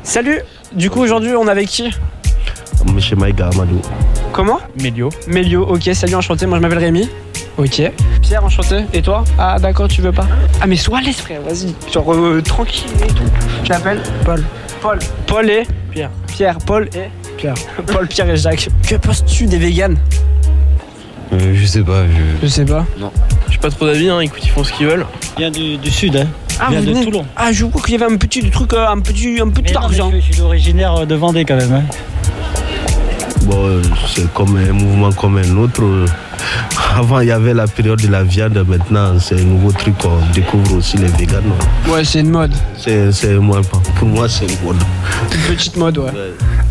[0.03, 0.41] Salut
[0.73, 1.89] Du coup, aujourd'hui, on est avec qui?
[2.93, 3.79] Monsieur Maïga Amadou.
[4.33, 5.09] Comment Mélio.
[5.27, 7.09] Mélio, ok, salut, enchanté, moi je m'appelle Rémi.
[7.57, 7.81] Ok.
[8.21, 8.77] Pierre, enchanté.
[8.93, 10.25] Et toi Ah, d'accord, tu veux pas
[10.61, 11.73] Ah, mais sois à l'aise, frère, vas-y.
[11.91, 13.23] Genre, euh, tranquille et tout.
[13.63, 14.43] Je t'appelle Paul.
[14.81, 14.99] Paul.
[15.27, 16.09] Paul et Pierre.
[16.27, 17.55] Pierre, Paul et Pierre.
[17.87, 18.69] Paul, Pierre et Jacques.
[18.87, 19.97] Que penses-tu des véganes
[21.33, 22.05] Euh, je sais pas.
[22.07, 22.45] Je...
[22.45, 22.85] Je sais pas.
[23.49, 25.05] J'ai pas trop d'avis, hein, écoute, ils font ce qu'ils veulent.
[25.37, 26.27] Il vient du, du sud, hein.
[26.59, 27.25] Ah, Il vient vous de venez- Toulon.
[27.35, 29.71] Ah, je vois qu'il y avait un petit truc, euh, un petit, un petit Mais
[29.73, 30.11] non, mais argent.
[30.13, 31.73] je, je suis originaire de Vendée quand même.
[31.73, 31.83] hein.
[34.07, 35.83] C'est comme un mouvement comme un autre.
[36.95, 38.63] Avant, il y avait la période de la viande.
[38.67, 39.95] Maintenant, c'est un nouveau truc.
[40.03, 41.51] On découvre aussi les véganes.
[41.87, 42.53] Ouais, c'est une mode.
[42.77, 44.77] C'est, c'est moins, pour moi, c'est une mode.
[45.33, 46.11] Une petite mode, ouais.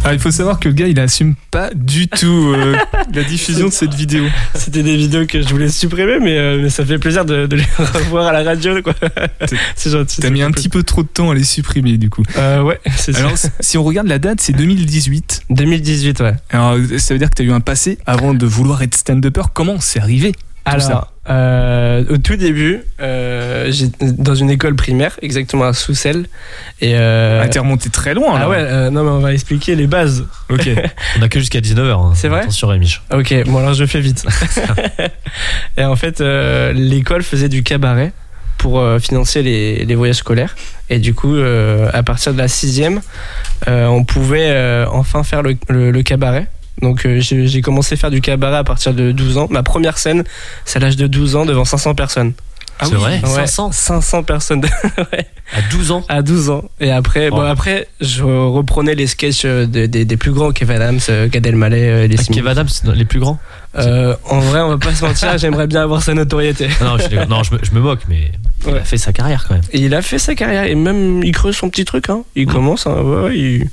[0.04, 2.76] Ah, il faut savoir que le gars, il assume pas du tout euh,
[3.14, 4.24] la diffusion de cette vidéo.
[4.54, 7.56] C'était des vidéos que je voulais supprimer, mais, euh, mais ça fait plaisir de, de
[7.56, 8.94] les revoir à la radio, quoi.
[9.76, 10.20] c'est gentil.
[10.20, 12.22] T'as mis un petit peu trop de temps à les supprimer, du coup.
[12.36, 13.20] Euh, ouais, c'est ça.
[13.20, 15.42] Alors, si on regarde la date, c'est 2018.
[15.50, 16.34] 2018, ouais.
[16.50, 19.42] Alors, ça veut dire que tu as eu un passé avant de vouloir être stand-upper.
[19.60, 24.74] Comment c'est arrivé tout ça Alors, euh, au tout début, euh, j'étais dans une école
[24.76, 26.26] primaire, exactement à Soussel.
[26.80, 28.44] Et euh, Ah, t'es remonté très loin, là.
[28.44, 30.26] Ah ouais, euh, non, mais on va expliquer les bases.
[30.48, 30.68] Ok.
[31.18, 32.14] On a que jusqu'à 19h.
[32.14, 32.94] C'est vrai Attention, Rémi.
[33.12, 34.24] Ok, bon alors je fais vite.
[35.76, 38.12] et en fait, euh, l'école faisait du cabaret
[38.58, 40.54] pour euh, financer les, les voyages scolaires.
[40.90, 43.00] Et du coup, euh, à partir de la sixième,
[43.68, 46.46] euh, on pouvait euh, enfin faire le, le- le cabaret.
[46.82, 49.46] Donc euh, j'ai commencé à faire du cabaret à partir de 12 ans.
[49.50, 50.24] Ma première scène,
[50.64, 52.32] c'est à l'âge de 12 ans devant 500 personnes.
[52.82, 54.62] Ah C'est vrai Ouais, 500 500 personnes.
[55.12, 55.26] Ouais.
[55.52, 56.64] À 12 ans À 12 ans.
[56.80, 60.76] Et après, bon, après je reprenais les sketchs euh, de- des- des plus grands, Kevin
[60.76, 62.32] Adams, euh, Gad Elmaleh, les Ah.
[62.32, 63.38] Kev Adams, c'est les plus grands
[63.76, 66.68] Euh, en vrai, on va pas se mentir, j'aimerais bien avoir sa notoriété.
[66.80, 68.30] Ah Non, je, non me, je me moque, mais
[68.66, 68.78] il Ouais.
[68.78, 69.64] a fait sa carrière quand même.
[69.72, 72.08] Et il a fait sa carrière et même il creuse son petit truc.
[72.10, 72.22] Hein.
[72.36, 73.68] Il commence, hein, ouais, ouais, il...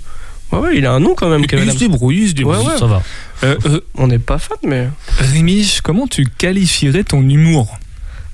[0.51, 1.45] ouais, ouais, il a un nom quand même.
[1.45, 2.57] Kevin Il se débrouille, il se débrouille.
[2.57, 2.77] Ouais, ouais.
[2.79, 3.01] Ça va.
[3.43, 4.87] Euh, euh, On n'est pas fan, mais
[5.19, 7.77] Rémi, comment tu qualifierais ton humour?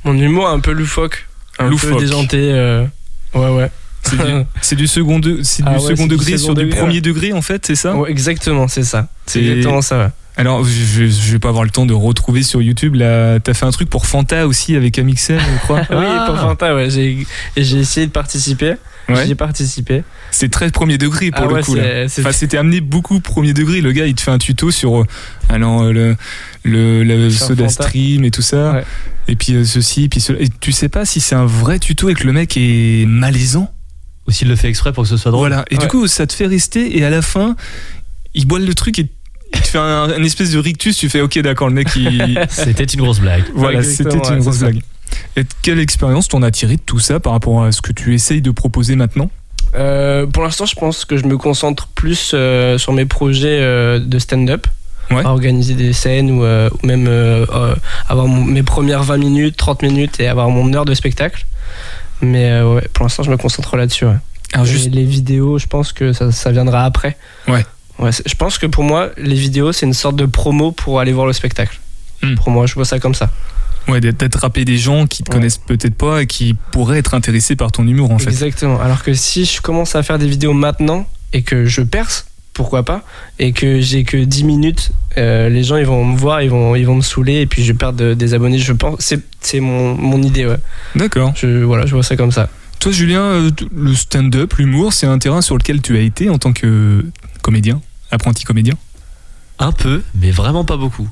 [0.06, 1.28] Mon humour un peu loufoque,
[1.60, 1.92] un Loufoque.
[1.94, 2.38] peu déjanté.
[2.40, 2.86] euh,
[3.34, 3.72] Ouais, ouais.
[4.04, 6.68] C'est du, du second, de- c'est du Ah ouais, second du degré second sur du
[6.70, 7.96] premier degré, en fait, c'est ça?
[7.96, 9.08] Ouais, exactement, c'est ça.
[9.26, 9.98] C'est exactement ça.
[10.00, 10.10] ouais.
[10.36, 12.96] Alors, je, je, vais pas avoir le temps de retrouver sur YouTube.
[12.96, 15.82] Là, t'as fait un truc pour Fanta aussi avec Amixem, je crois.
[15.92, 16.90] Oui, pour Fanta, ouais.
[16.90, 17.26] J'ai
[17.80, 18.74] essayé de participer.
[19.10, 19.28] Ouais.
[19.28, 20.04] J'ai participé.
[20.32, 21.76] C'est très premier degré pour Ah le ouais, coup.
[21.78, 23.82] Enfin, c'était amené beaucoup premier degré.
[23.82, 25.08] Le gars, il te fait un tuto sur euh,
[25.50, 26.16] alors, euh,
[26.64, 28.74] le, le, soda stream et tout ça.
[28.74, 28.86] Ouais.
[29.28, 30.42] Et puis euh, ceci, puis cela.
[30.42, 33.72] Et tu sais pas si c'est un vrai tuto et que le mec est malaisant?
[34.28, 35.50] Ou s'il le fait exprès pour que ce soit drôle.
[35.50, 35.66] Voilà.
[35.70, 36.98] Et du coup, ça te fait rester.
[36.98, 37.58] Et à la fin,
[38.34, 39.10] il boit le truc et
[39.54, 40.96] il te fait un, un espèce de rictus.
[40.98, 42.42] Tu fais OK, d'accord, le mec, il.
[42.50, 43.44] C'était une grosse blague.
[43.54, 44.82] voilà, c'était une ouais, grosse blague.
[45.36, 48.14] Et quelle expérience t'en as tiré de tout ça par rapport à ce que tu
[48.14, 49.30] essayes de proposer maintenant
[49.76, 54.00] Euh, pour l'instant, je pense que je me concentre plus euh, sur mes projets euh,
[54.00, 54.68] de stand-up.
[55.12, 55.26] Ouais.
[55.26, 57.08] À organiser des scènes ou, ou même
[58.08, 61.46] avoir mon- mes premières 20 minutes, 30 minutes et avoir mon heure de spectacle.
[62.22, 64.06] Mais ouais, pour l'instant, je me concentre là-dessus.
[64.06, 64.16] ouais.
[64.54, 64.92] Alors, Et juste.
[64.92, 67.18] les vidéos, je pense que ça, ça viendra après.
[67.48, 67.66] Ouais.
[68.26, 71.26] Je pense que pour moi, les vidéos, c'est une sorte de promo pour aller voir
[71.28, 71.80] le spectacle.
[72.22, 72.36] Hmm.
[72.36, 73.30] Pour moi, je vois ça comme ça.
[73.88, 75.38] Ouais, d'attraper des gens qui te Ouais.
[75.38, 78.30] connaissent peut-être pas et qui pourraient être intéressés par ton humour en fait.
[78.30, 78.80] Exactement.
[78.80, 82.84] Alors que si je commence à faire des vidéos maintenant et que je perce, pourquoi
[82.84, 83.04] pas,
[83.40, 86.76] et que j'ai que 10 minutes, euh, les gens ils vont me voir, ils vont,
[86.76, 88.60] ils vont me saouler et puis je perds de- des abonnés.
[88.60, 90.46] Je pense, c'est, mon, mon idée.
[90.46, 90.58] Ouais.
[90.96, 91.34] D'accord.
[91.36, 92.50] Je, voilà, je vois ça comme ça.
[92.80, 96.38] Toi, Julien, euh, le stand-up, l'humour, c'est un terrain sur lequel tu as été en
[96.38, 97.06] tant que
[97.42, 98.76] comédien, apprenti comédien?
[99.60, 101.08] Un peu, mais vraiment pas beaucoup.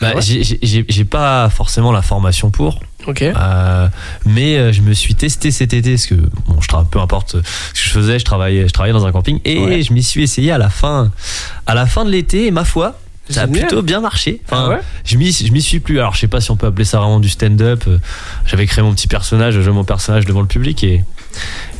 [0.00, 2.80] Bah, j'ai- j'ai- pas forcément la formation pour.
[3.06, 3.22] Ok.
[3.22, 3.88] Euh,
[4.26, 7.38] mais euh, je me suis testé cet été parce que bon, je peu importe ce
[7.38, 7.44] que
[7.86, 9.82] je faisais, je travaillais, je travaillais dans un camping et Ouais.
[9.82, 11.12] je m'y suis essayé à la fin,
[11.66, 12.46] à la fin de l'été.
[12.46, 12.98] Et ma foi,
[13.30, 13.66] ça a Génial.
[13.66, 14.40] plutôt bien marché.
[14.46, 16.00] Enfin, Ah ouais je m'y, suis plus.
[16.00, 17.84] Alors, je sais pas si on peut appeler ça vraiment du stand-up.
[18.46, 21.04] J'avais créé mon petit personnage, je jouais mon personnage devant le public et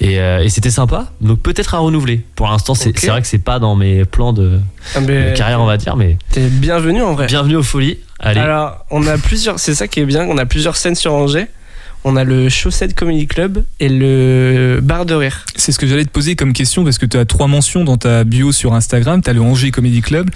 [0.00, 1.06] et, euh, et c'était sympa.
[1.20, 2.24] Donc peut-être à renouveler.
[2.34, 4.60] Pour l'instant, c'est vrai que c'est pas dans mes plans de,
[4.94, 7.26] Ah, de carrière, on va dire, mais T'es bienvenu en vrai.
[7.26, 7.98] bienvenue aux folies.
[8.18, 8.40] Allez.
[8.40, 9.58] Alors, on a plusieurs.
[9.58, 10.26] C'est ça qui est bien.
[10.28, 11.46] On a plusieurs scènes sur Angers.
[12.04, 15.44] On a le Chaussette Comedy Club et le Bar de Rire.
[15.54, 17.96] C'est ce que j'allais te poser comme question parce que tu as trois mentions dans
[17.96, 19.22] ta bio sur Instagram.
[19.22, 20.28] Tu as le Angers Comedy Club,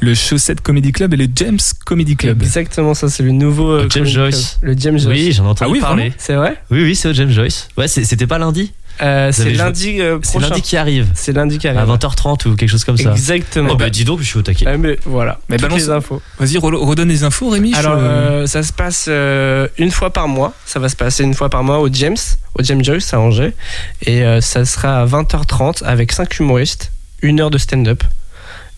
[0.00, 2.42] le Chaussette Comedy Club et le James Comedy Club.
[2.42, 3.70] Exactement, ça c'est le nouveau.
[3.70, 4.58] euh, James Joyce.
[4.60, 4.72] Club.
[4.74, 5.18] Le James Joyce.
[5.26, 6.12] Oui, j'en ai entendu Ah oui, parler.
[6.18, 6.56] C'est vrai?
[6.72, 7.68] Oui, oui, c'est au James Joyce.
[7.76, 8.72] Ouais, c'est- c'était pas lundi?
[9.00, 10.48] Euh, C'est lundi euh, C'est prochain.
[10.50, 11.08] lundi qui arrive.
[11.14, 11.80] C'est lundi qui arrive.
[11.80, 13.10] À 20h30 ou quelque chose comme ça.
[13.12, 13.70] Exactement.
[13.72, 14.66] Oh, bah, dis donc, je suis au taquet.
[14.68, 15.38] Ah, mais voilà.
[15.48, 16.22] Mais toutes balance- les infos.
[16.38, 17.72] Vas-y, re- redonne les infos, Rémi.
[17.72, 20.52] je- Alors, euh, ça se passe euh, une fois par mois.
[20.66, 22.16] Ça va se passer une fois par mois au James,
[22.58, 23.54] au James Joyce à Angers.
[24.02, 28.04] Et euh, ça sera à 20h30 avec 5 humoristes, une heure de stand-up.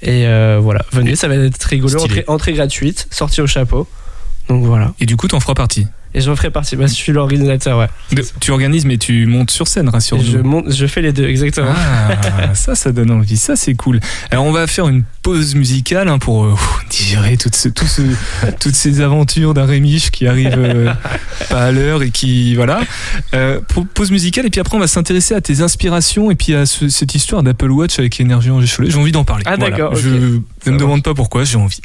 [0.02, 2.00] Et euh, voilà, venez, ça va être rigolo.
[2.02, 3.88] Entrée, entrée gratuite, sortie au chapeau.
[4.48, 4.92] Donc voilà.
[5.00, 5.86] Et du coup, t'en feras partie.
[6.16, 6.76] Et je ferai partie.
[6.76, 7.88] Bah, je suis l'organisateur, ouais.
[8.12, 10.22] De- tu organises, mais tu montes sur scène, Et rassure-nous.
[10.24, 11.72] je, monte, je fais les deux, exactement.
[11.76, 13.36] Ah, ça, ça donne envie.
[13.36, 13.98] Ça, c'est cool.
[14.30, 16.54] Alors, on va faire une pause musicale hein, pour euh,
[16.90, 18.02] digérer toutes, ce- tout ce-
[18.60, 20.92] toutes ces aventures d'un Rémiche qui arrive euh,
[21.50, 22.54] pas à l'heure et qui.
[22.54, 22.80] Voilà.
[23.34, 23.58] Euh,
[23.94, 26.88] pause musicale, et puis après, on va s'intéresser à tes inspirations et puis à ce-
[26.88, 28.90] cette histoire d'Apple Watch avec énergie en Cholet.
[28.90, 29.42] J'ai envie d'en parler.
[29.46, 29.76] Ah, Voilà.
[29.76, 29.96] d'accord.
[29.96, 31.80] Je ne me demande pas pourquoi, j'ai envie.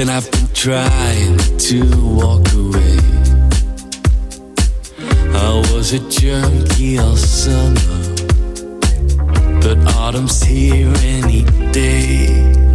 [0.00, 1.80] Then I've been trying to
[2.16, 2.96] walk away.
[5.36, 8.00] I was a junkie all summer.
[9.60, 12.69] But autumn's here any day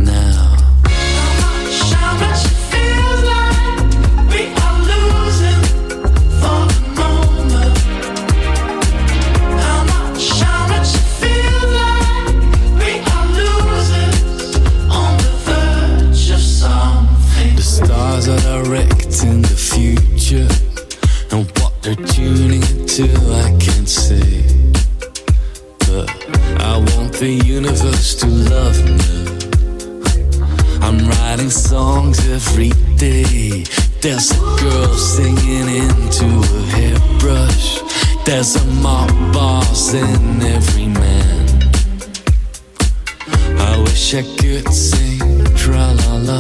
[45.66, 46.38] tra la la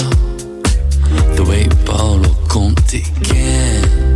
[1.36, 4.14] the way Paolo Conti can.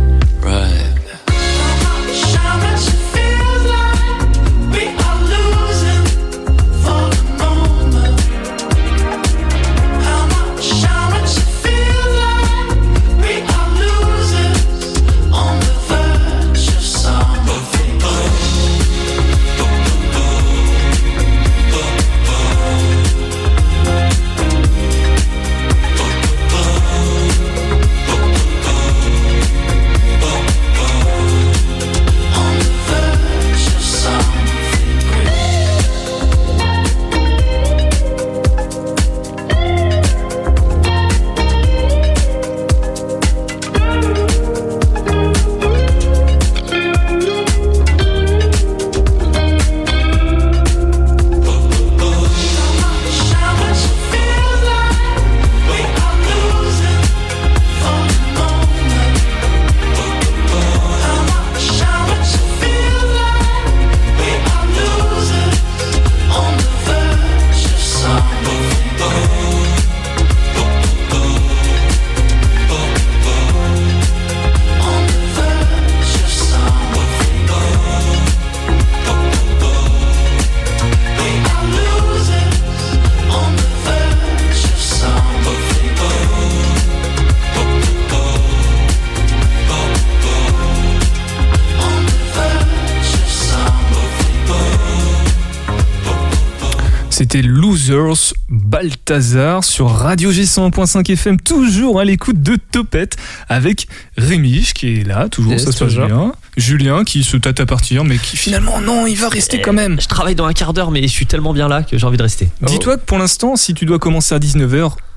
[98.48, 103.16] Balthazar sur Radio G100.5 FM, toujours à l'écoute de Topette
[103.48, 106.32] avec Rémi qui est là, toujours, Yes, ça se passe bien.
[106.56, 110.00] Julien qui se tâte à partir, mais qui finalement, non, il va rester quand même.
[110.00, 112.16] Je travaille dans un quart d'heure, mais je suis tellement bien là que j'ai envie
[112.16, 112.48] de rester.
[112.62, 115.09] Dis-toi que pour l'instant, si tu dois commencer à 19h et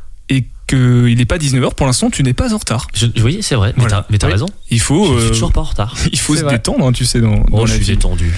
[0.68, 2.88] qu'il n'est pas 19h, pour l'instant, tu n'es pas en retard.
[2.94, 4.34] Je, oui, c'est vrai, mais t'as mais t'as Oui.
[4.34, 4.46] raison.
[4.70, 5.14] Il faut.
[5.16, 5.96] Je suis euh, toujours pas en retard.
[6.12, 6.54] Il faut se vrai.
[6.54, 7.92] détendre, hein, tu sais, dans, dans Oh, je la suis vie.
[7.98, 8.32] détendu.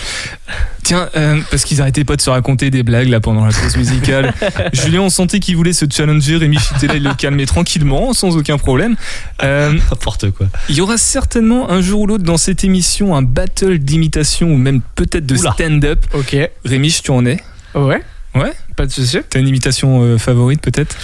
[0.83, 3.75] Tiens, euh, parce qu'ils arrêtaient pas de se raconter des blagues là pendant la pause
[3.77, 4.33] musicale.
[4.73, 6.37] Julien, on sentait qu'il voulait se challenger.
[6.37, 8.95] Rémi Chitela, il le calmait tranquillement, sans aucun problème.
[9.43, 10.47] Euh, N'importe quoi.
[10.69, 14.57] il y aura certainement un jour ou l'autre dans cette émission un battle d'imitation ou
[14.57, 16.05] même peut-être de stand-up.
[16.13, 16.35] Ok.
[16.65, 17.37] Rémi, tu en es?
[17.73, 18.01] Ouais.
[18.35, 19.17] Ouais Pas de souci.
[19.29, 20.95] T'as une imitation euh, favorite peut-être?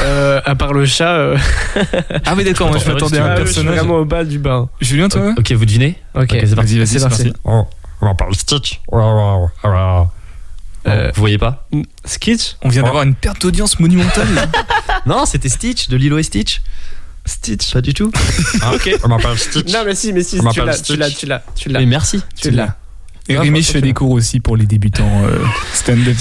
[0.00, 1.10] Euh, à part le chat.
[1.12, 1.36] euh,
[2.26, 3.74] Ah oui, d'accord, moi je m'attendais à un oui, je suis personnage.
[3.78, 4.68] vraiment au bas du bas.
[4.80, 6.28] Julien, toi Ok, vous devinez Ok.
[6.30, 6.78] c'est parti.
[6.78, 7.32] Vas-y, vas-y, c'est parti.
[7.44, 7.66] On,
[8.00, 8.80] on m'appelle Stitch.
[10.86, 11.66] Euh, Vous voyez pas
[12.06, 14.26] Skitch On vient d'avoir une perte d'audience monumentale.
[15.06, 16.62] Non, c'était Stitch de Lilo et Stitch.
[17.26, 17.72] Stitch.
[17.72, 18.10] Pas du tout.
[18.62, 18.90] Ah, ok.
[19.04, 19.72] On m'appelle Stitch.
[19.72, 20.86] Non, mais si, mais si, On tu m'appelle l'as, Stitch.
[20.88, 21.80] tu l'as, tu l'as, tu l'as.
[21.80, 22.22] Mais merci.
[22.36, 22.76] Tu l'as.
[23.28, 25.38] Et Rémi, je fais des cours aussi pour les débutants euh,
[25.72, 26.16] stand-up.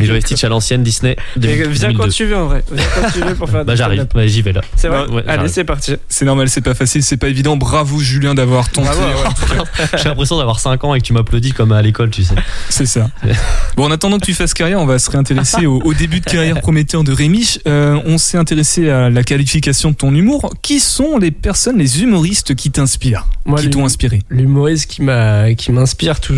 [0.00, 1.16] Et de- Stitch à l'ancienne Disney.
[1.40, 2.08] Mais 2000- Viens quand 2002.
[2.12, 2.64] tu veux en vrai.
[2.72, 4.06] Viens quand tu veux pour faire Bah j'arrive.
[4.14, 4.60] Ouais, j'y vais là.
[4.76, 5.96] C'est vrai Ouais, Allez, c'est parti.
[6.08, 7.56] C'est normal, c'est pas facile, c'est pas évident.
[7.56, 8.88] Bravo Julien d'avoir tenté.
[8.88, 9.64] Bravo,
[9.96, 12.34] J'ai l'impression d'avoir 5 ans et que tu m'applaudis comme à l'école, tu sais.
[12.68, 13.10] C'est ça.
[13.76, 16.24] Bon, en attendant que tu fasses carrière, on va se réintéresser au, au début de
[16.24, 17.56] carrière prometteur de Rémi.
[17.66, 20.54] Euh, on s'est intéressé à la qualification de ton humour.
[20.62, 23.26] Qui sont les personnes, les humoristes qui t'inspirent?
[23.46, 24.22] Moi, Qui t'ont inspiré?
[24.30, 26.33] L'humoriste qui m'a, qui m'inspire toujours,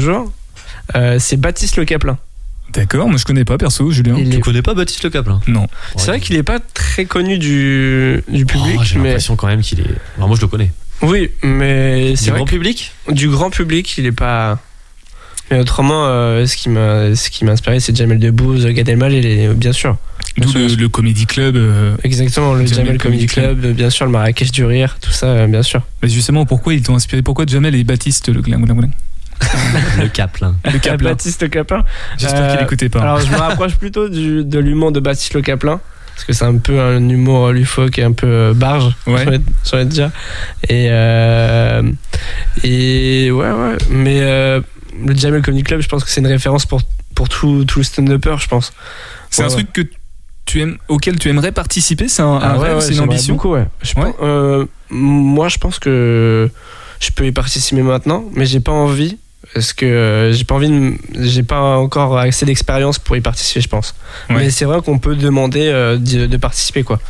[0.95, 2.19] euh, c'est Baptiste Le Caplin.
[2.73, 4.17] D'accord, moi je connais pas perso, Julien.
[4.19, 5.41] Il Tu est- connais pas Baptiste Le Caplin?
[5.47, 5.67] Non.
[5.97, 9.47] C'est vrai qu'il est pas très connu du, du public, Oh, J'ai mais l'impression quand
[9.47, 9.85] même qu'il est.
[10.17, 10.73] Alors, moi je le connais.
[11.03, 12.93] oui, mais c'est Du vrai grand public?
[13.11, 14.59] du grand public, il est pas.
[15.51, 19.45] Mais autrement, euh, ce qui m'a, ce qui m'a inspiré, c'est Jamel Debbouze, Gad Elmaleh,
[19.45, 19.97] et bien sûr.
[20.39, 21.55] D'où le, le Comedy Club.
[21.57, 25.27] euh, Exactement, le Jamel Jamel, Comedy Club, bien sûr, le Marrakech du rire, tout ça,
[25.29, 25.83] euh, bien sûr.
[26.03, 27.23] mais justement, pourquoi ils t'ont inspiré?
[27.23, 28.91] Pourquoi Jamel et Baptiste le gling, gling, gling
[30.01, 30.55] Le Caplin.
[30.73, 31.11] Le cap, là.
[31.11, 31.85] Baptiste Le Caplin.
[32.19, 33.01] J'espère Euh, qu'il écoutait pas.
[33.01, 35.81] Alors, je me rapproche plutôt du, de l'humour de Baptiste Le Caplin.
[36.15, 39.27] Parce que c'est un peu un humour loufoque et un peu euh, barge, Ouais.
[39.27, 40.11] de dire.
[40.69, 41.83] Et, euh,
[42.65, 43.77] et ouais, ouais.
[43.91, 44.61] Mais euh,
[45.05, 46.81] le Jamel Comedy Club, je pense que c'est une référence pour,
[47.15, 48.73] pour tout, tout le stand-upper, je pense.
[49.31, 49.53] c'est un ouais.
[49.53, 49.83] truc que
[50.47, 53.01] tu aimes, auquel tu aimerais participer C'est un, un Ah ouais, rêve, ouais, c'est une
[53.01, 53.35] ambition?
[53.35, 53.67] beaucoup, ouais.
[53.83, 54.05] Je Ouais.
[54.05, 56.49] pense- euh, moi, je pense que
[57.01, 59.19] je peux y participer maintenant, mais j'ai pas envie.
[59.55, 63.61] Parce que euh, j'ai pas envie de, j'ai pas encore assez d'expérience pour y participer,
[63.61, 63.95] je pense.
[64.29, 64.37] Ouais.
[64.37, 67.01] Mais c'est vrai qu'on peut demander euh, de, de participer, quoi.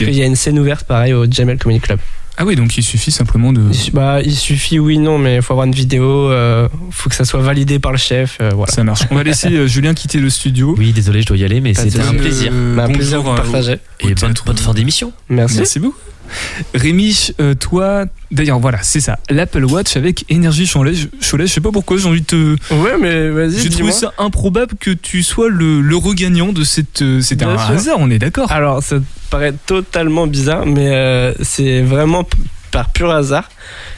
[0.00, 1.98] Y a une scène ouverte, pareil, au Jamel Comedy Club.
[2.38, 3.62] Ah oui, donc il suffit simplement de.
[3.72, 7.16] Il, bah, il suffit, oui, non, mais il faut avoir une vidéo, euh, faut que
[7.16, 8.70] ça soit validé par le chef, euh, voilà.
[8.70, 9.00] Ça marche.
[9.10, 10.74] On va laisser euh, Julien quitter le studio.
[10.76, 12.52] Oui, désolé, je dois y aller, mais c'était un plaisir.
[12.52, 13.78] Bah, un bonjour plaisir de partager.
[14.00, 15.14] Et bonne, bonne fin d'émission.
[15.30, 15.56] Merci.
[15.56, 15.96] Merci beaucoup.
[16.74, 20.92] Rémi, euh, toi, d'ailleurs, voilà, c'est ça, l'Apple Watch avec énergie Cholet.
[21.28, 22.56] Cholet, je sais pas pourquoi, j'ai envie de te.
[22.74, 27.02] Ouais, mais vas-y, J'ai trouvé ça improbable que tu sois le, le regagnant de cette.
[27.02, 27.70] euh, C'est Bien un sûr.
[27.74, 28.50] hasard, on est d'accord.
[28.52, 28.96] Alors, ça
[29.30, 32.24] paraît totalement bizarre, mais euh, c'est vraiment
[32.76, 33.48] par pur hasard.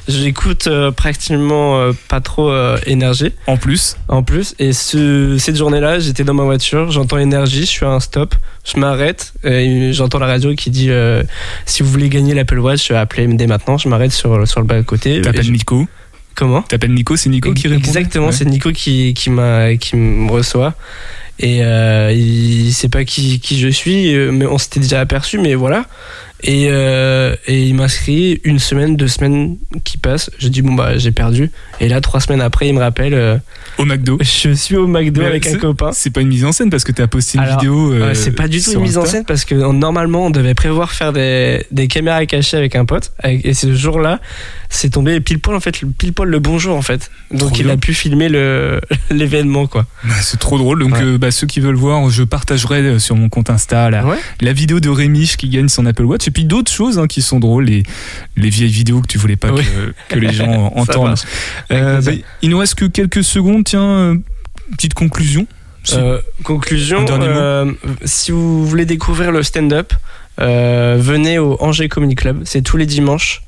[0.06, 4.54] J'écoute euh, pratiquement euh, pas trop euh, énergie En plus, en plus.
[4.60, 8.36] Et ce, cette journée-là, j'étais dans ma voiture, j'entends énergie, je suis à un stop,
[8.64, 10.90] je m'arrête, et j'entends la radio qui dit
[11.66, 13.78] si vous voulez gagner l'Apple Watch, appelez dès maintenant.
[13.78, 15.16] Je m'arrête sur, sur le bas à côté.
[15.16, 15.88] Et t'appelles je- Nico.
[16.36, 17.80] Comment T'appelles Nico, c'est Nico qui répond.
[17.80, 20.74] Exactement, c'est Nico qui, qui, m'a, qui me reçoit.
[21.40, 25.56] Et euh, il sait pas qui, qui je suis, mais on s'était déjà aperçu, mais
[25.56, 25.84] voilà.
[26.44, 30.30] Et, euh, et il m'inscrit une semaine, deux semaines qui passent.
[30.38, 31.50] Je dis, bon, bah, j'ai perdu.
[31.80, 33.14] Et là, trois semaines après, il me rappelle.
[33.14, 33.36] euh,
[33.76, 34.18] Au McDo.
[34.20, 35.90] je suis au McDo Mais avec un c'est- copain.
[35.92, 37.92] C'est pas une mise en scène parce que t'as posté une Alors, vidéo.
[37.92, 39.12] euh, Ouais, c'est pas du tout sur une mise en Insta.
[39.12, 42.84] scène parce que euh, normalement on devait prévoir faire des, des caméras cachées avec un
[42.84, 44.20] pote avec- et ce jour-là
[44.68, 47.56] c'est tombé pile poil en fait le- pile poil le bonjour en fait donc Trop
[47.56, 47.74] il bien.
[47.74, 48.80] a pu filmer le
[49.10, 50.80] l'événement quoi Bah, c'est trop drôle.
[50.80, 51.02] Donc, Ouais.
[51.02, 54.16] euh, bah, ceux qui veulent voir, je partagerai euh, sur mon compte Insta la, Ouais.
[54.40, 57.22] la vidéo de Rémi qui gagne son Apple Watch et puis d'autres choses hein, qui
[57.22, 57.82] sont drôles, les,
[58.36, 59.62] les vieilles vidéos que tu voulais pas Oui.
[59.64, 61.14] que, que les gens entendent.
[61.72, 62.12] Euh, bah,
[62.42, 63.64] il nous reste que quelques secondes.
[63.64, 64.14] Tiens, euh,
[64.72, 65.46] petite conclusion.
[65.84, 67.72] Si- Euh, conclusion euh,
[68.04, 69.94] si vous voulez découvrir le stand-up
[70.38, 73.40] euh, venez au Angers Comedy Club c'est tous les dimanches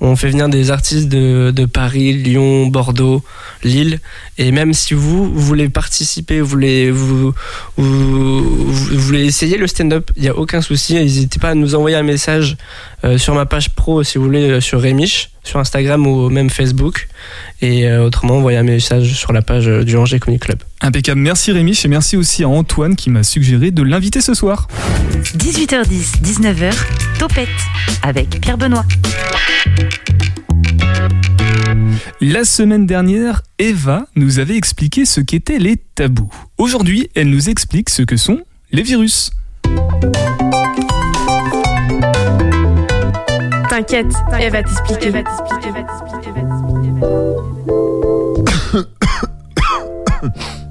[0.00, 3.22] On fait venir des artistes de, Paris, Lyon, Bordeaux,
[3.62, 4.00] Lille.
[4.38, 7.32] Et même si vous, voulez participer, vous voulez, vous,
[7.76, 8.64] vous,
[8.98, 10.94] voulez essayer le stand-up, il n'y a aucun souci.
[10.94, 12.56] N'hésitez pas à nous envoyer un message
[13.18, 17.08] sur ma page pro, si vous voulez, euh, sur Rémiche, sur Instagram ou même Facebook.
[17.60, 20.58] Et euh, autrement, envoyez un message sur la page euh, du Angers Comic Club.
[20.80, 24.68] Impeccable, merci Rémi et merci aussi à Antoine qui m'a suggéré de l'inviter ce soir.
[25.36, 26.72] 18h10, 19h,
[27.18, 27.48] Topette
[28.02, 28.84] avec Pierre Benoît.
[32.20, 36.30] La semaine dernière, Eva nous avait expliqué ce qu'étaient les tabous.
[36.58, 38.40] Aujourd'hui, elle nous explique ce que sont
[38.72, 39.30] les virus.
[43.74, 44.06] T'inquiète,
[44.38, 45.12] elle va t'expliquer.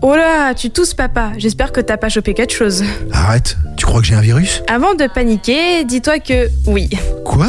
[0.06, 1.32] Oh là, tu tousses papa.
[1.38, 2.84] J'espère que t'as pas chopé quelque chose.
[3.14, 4.62] Arrête, tu crois que j'ai un virus?
[4.68, 6.90] Avant de paniquer, dis-toi que oui.
[7.24, 7.48] Quoi?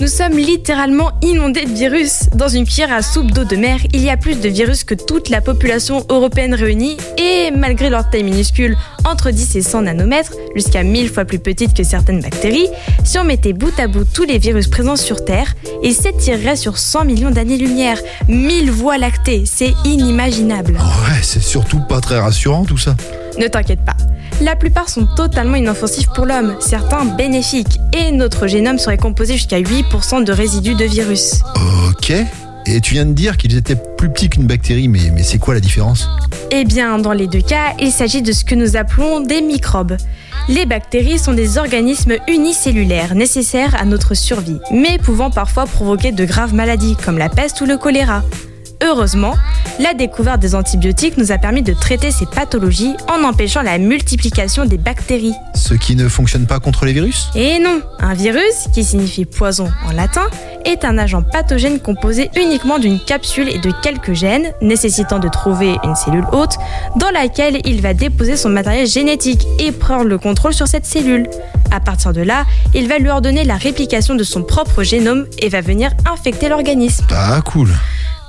[0.00, 2.28] Nous sommes littéralement inondés de virus.
[2.34, 4.94] Dans une cuillère à soupe d'eau de mer, il y a plus de virus que
[4.94, 8.76] toute la population européenne réunie et malgré leur taille minuscule,
[9.06, 12.68] entre 10 et 100 nanomètres, jusqu'à 1000 fois plus petite que certaines bactéries,
[13.04, 16.76] si on mettait bout à bout tous les virus présents sur Terre, ils s'étireraient sur
[16.76, 17.98] 100 millions d'années-lumière.
[18.28, 20.72] 1000 voies lactées, c'est inimaginable.
[20.72, 22.94] Ouais, c'est surtout pas très rassurant tout ça.
[23.38, 23.96] Ne t'inquiète pas.
[24.40, 29.60] La plupart sont totalement inoffensifs pour l'homme, certains bénéfiques, et notre génome serait composé jusqu'à
[29.60, 31.42] 8% de résidus de virus.
[31.88, 32.12] Ok.
[32.66, 35.54] Et tu viens de dire qu'ils étaient plus petits qu'une bactérie, mais, mais c'est quoi
[35.54, 36.08] la différence?
[36.50, 39.96] Eh bien, dans les deux cas, il s'agit de ce que nous appelons des microbes.
[40.48, 46.24] Les bactéries sont des organismes unicellulaires nécessaires à notre survie, mais pouvant parfois provoquer de
[46.24, 48.22] graves maladies comme la peste ou le choléra.
[48.84, 49.34] Heureusement,
[49.80, 54.66] la découverte des antibiotiques nous a permis de traiter ces pathologies en empêchant la multiplication
[54.66, 55.32] des bactéries.
[55.54, 59.70] Ce qui ne fonctionne pas contre les virus Et non, un virus, qui signifie poison
[59.88, 60.28] en latin,
[60.66, 65.76] est un agent pathogène composé uniquement d'une capsule et de quelques gènes, nécessitant de trouver
[65.82, 66.56] une cellule hôte,
[66.96, 71.26] dans laquelle il va déposer son matériel génétique et prendre le contrôle sur cette cellule.
[71.70, 75.48] À partir de là, il va lui ordonner la réplication de son propre génome et
[75.48, 77.06] va venir infecter l'organisme.
[77.10, 77.70] Ah, cool.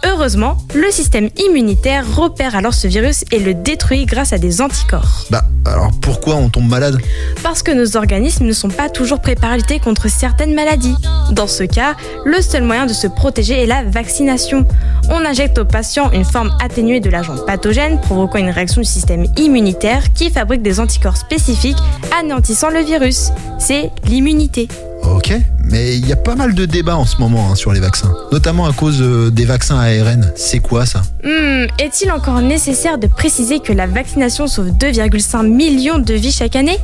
[0.04, 5.26] Heureusement, le système immunitaire repère alors ce virus et le détruit grâce à des anticorps.
[5.30, 6.98] Bah, alors pourquoi on tombe malade?
[7.44, 10.96] Parce que nos organismes ne sont pas toujours préparés à lutter contre certaines maladies.
[11.32, 14.66] Dans ce cas, le seul moyen de se protéger est la vaccination.
[15.10, 19.26] On injecte au patient une forme atténuée de l'agent pathogène provoquant une réaction du système
[19.38, 21.78] immunitaire qui fabrique des anticorps spécifiques
[22.20, 23.32] anéantissant le virus.
[23.60, 24.68] C'est l'immunité.
[25.04, 25.34] Ok,
[25.70, 28.14] mais il y a pas mal de débats en ce moment hein, sur les vaccins,
[28.32, 30.32] notamment à cause euh, des vaccins ARN.
[30.36, 31.02] C'est quoi ça?
[31.24, 36.56] Hmm, est-il encore nécessaire de préciser que la vaccination sauve 2,5 millions de vies chaque
[36.56, 36.80] année?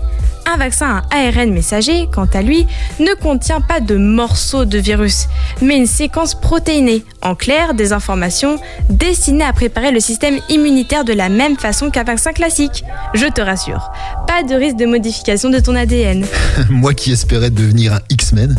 [0.46, 2.66] Un vaccin à ARN messager, quant à lui,
[3.00, 5.28] ne contient pas de morceaux de virus,
[5.62, 11.14] mais une séquence protéinée, en clair, des informations destinées à préparer le système immunitaire de
[11.14, 12.84] la même façon qu'un vaccin classique.
[13.14, 13.92] Je te rassure,
[14.28, 16.26] pas de risque de modification de ton ADN.
[16.70, 18.56] Moi qui espérais devenir un X-Men.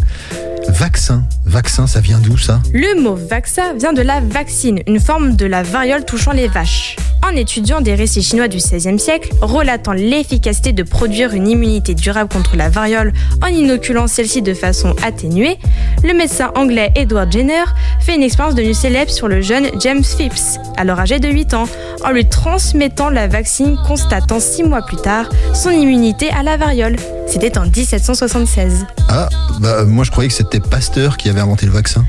[0.68, 2.60] Vaccin, vaccin, ça vient d'où ça?
[2.72, 6.96] Le mot vaccin vient de la vaccine, une forme de la variole touchant les vaches.
[7.24, 12.28] En étudiant des récits chinois du XVIe siècle, relatant l'efficacité de produire une immunité durable
[12.32, 13.12] contre la variole
[13.42, 15.58] en inoculant celle-ci de façon atténuée,
[16.02, 17.64] le médecin anglais Edward Jenner
[18.00, 21.68] fait une expérience devenue célèbre sur le jeune James Phipps, alors âgé de 8 ans,
[22.04, 26.96] en lui transmettant la vaccine constatant 6 mois plus tard son immunité à la variole.
[27.26, 28.84] C'était en 1776.
[29.08, 29.28] Ah,
[29.60, 32.04] bah moi je croyais que c'était Pasteur qui avait inventé le vaccin.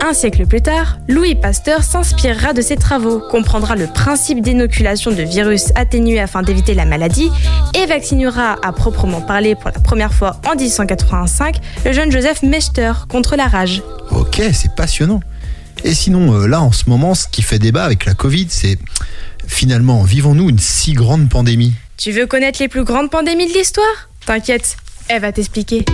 [0.00, 5.22] Un siècle plus tard, Louis Pasteur s'inspirera de ses travaux, comprendra le principe d'inoculation de
[5.22, 7.28] virus atténués afin d'éviter la maladie
[7.74, 12.92] et vaccinera à proprement parler pour la première fois en 1885 le jeune Joseph Mechter
[13.08, 13.82] contre la rage.
[14.10, 15.20] Ok, c'est passionnant.
[15.84, 18.78] Et sinon, euh, là en ce moment, ce qui fait débat avec la Covid, c'est
[19.46, 21.74] finalement, vivons-nous une si grande pandémie?
[21.96, 24.08] Tu veux connaître les plus grandes pandémies de l'histoire?
[24.24, 24.76] T'inquiète,
[25.08, 25.84] elle va t'expliquer.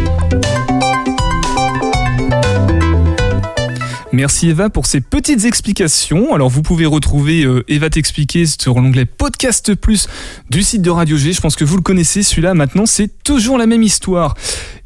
[4.15, 6.35] Merci Eva pour ces petites explications.
[6.35, 10.07] Alors vous pouvez retrouver euh, Eva t'expliquer sur l'onglet Podcast Plus
[10.51, 11.33] du site de Radio G.
[11.33, 14.37] Je pense que vous le connaissez, celui-là maintenant c'est toujours la même histoire.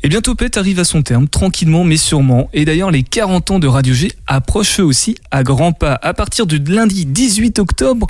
[0.03, 2.49] Et bientôt Pet arrive à son terme, tranquillement mais sûrement.
[2.55, 5.99] Et d'ailleurs les 40 ans de Radio G approchent eux aussi à grands pas.
[6.01, 8.07] À partir du lundi 18 octobre,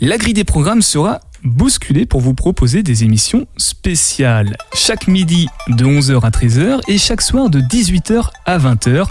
[0.00, 4.56] la grille des programmes sera bousculé pour vous proposer des émissions spéciales.
[4.74, 9.06] Chaque midi de 11h à 13h et chaque soir de 18h à 20h,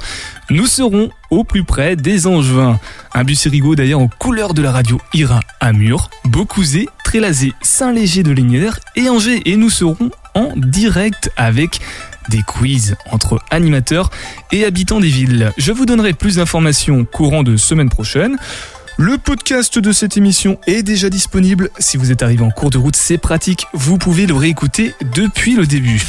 [0.49, 2.79] nous serons au plus près des Angevins.
[3.13, 8.23] Un bus Rigaud d'ailleurs en couleur de la radio ira à Mur, Beaucouzé, Trélazé, Saint-Léger
[8.23, 9.41] de Lignières et Angers.
[9.45, 11.79] Et nous serons en direct avec
[12.29, 14.11] des quiz entre animateurs
[14.51, 15.51] et habitants des villes.
[15.57, 18.37] Je vous donnerai plus d'informations courant de semaine prochaine.
[19.01, 21.69] Le podcast de cette émission est déjà disponible.
[21.79, 23.65] Si vous êtes arrivé en cours de route, c'est pratique.
[23.71, 26.03] Vous pouvez le réécouter depuis le début.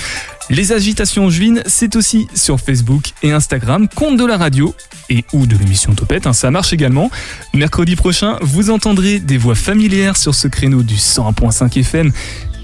[0.50, 4.74] Les agitations juines, c'est aussi sur Facebook et Instagram, compte de la radio
[5.08, 7.12] et ou de l'émission Topette, hein, ça marche également.
[7.54, 12.10] Mercredi prochain, vous entendrez des voix familières sur ce créneau du 101.5 FM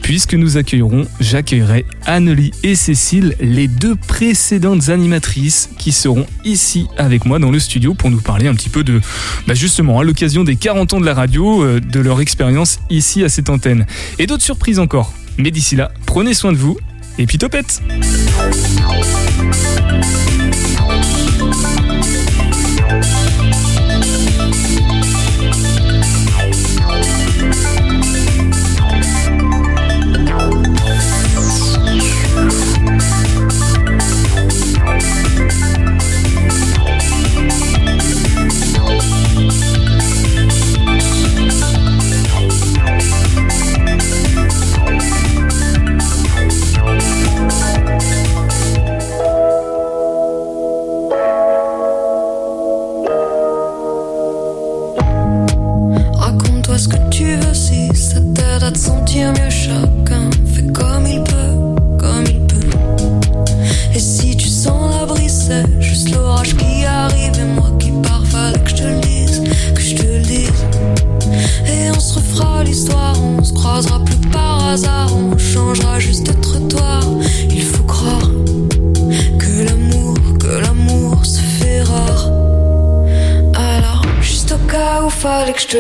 [0.07, 7.25] puisque nous accueillerons, j'accueillerai Annelie et Cécile, les deux précédentes animatrices qui seront ici avec
[7.25, 9.01] moi dans le studio pour nous parler un petit peu de,
[9.49, 13.25] bah, justement, à l'occasion des 40 ans de la radio, euh, de leur expérience ici
[13.25, 13.85] à cette antenne.
[14.21, 15.13] Et d'autres surprises encore.
[15.39, 16.79] Mais d'ici là, prenez soin de vous
[17.19, 17.83] et puis topette!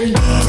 [0.00, 0.45] to leave.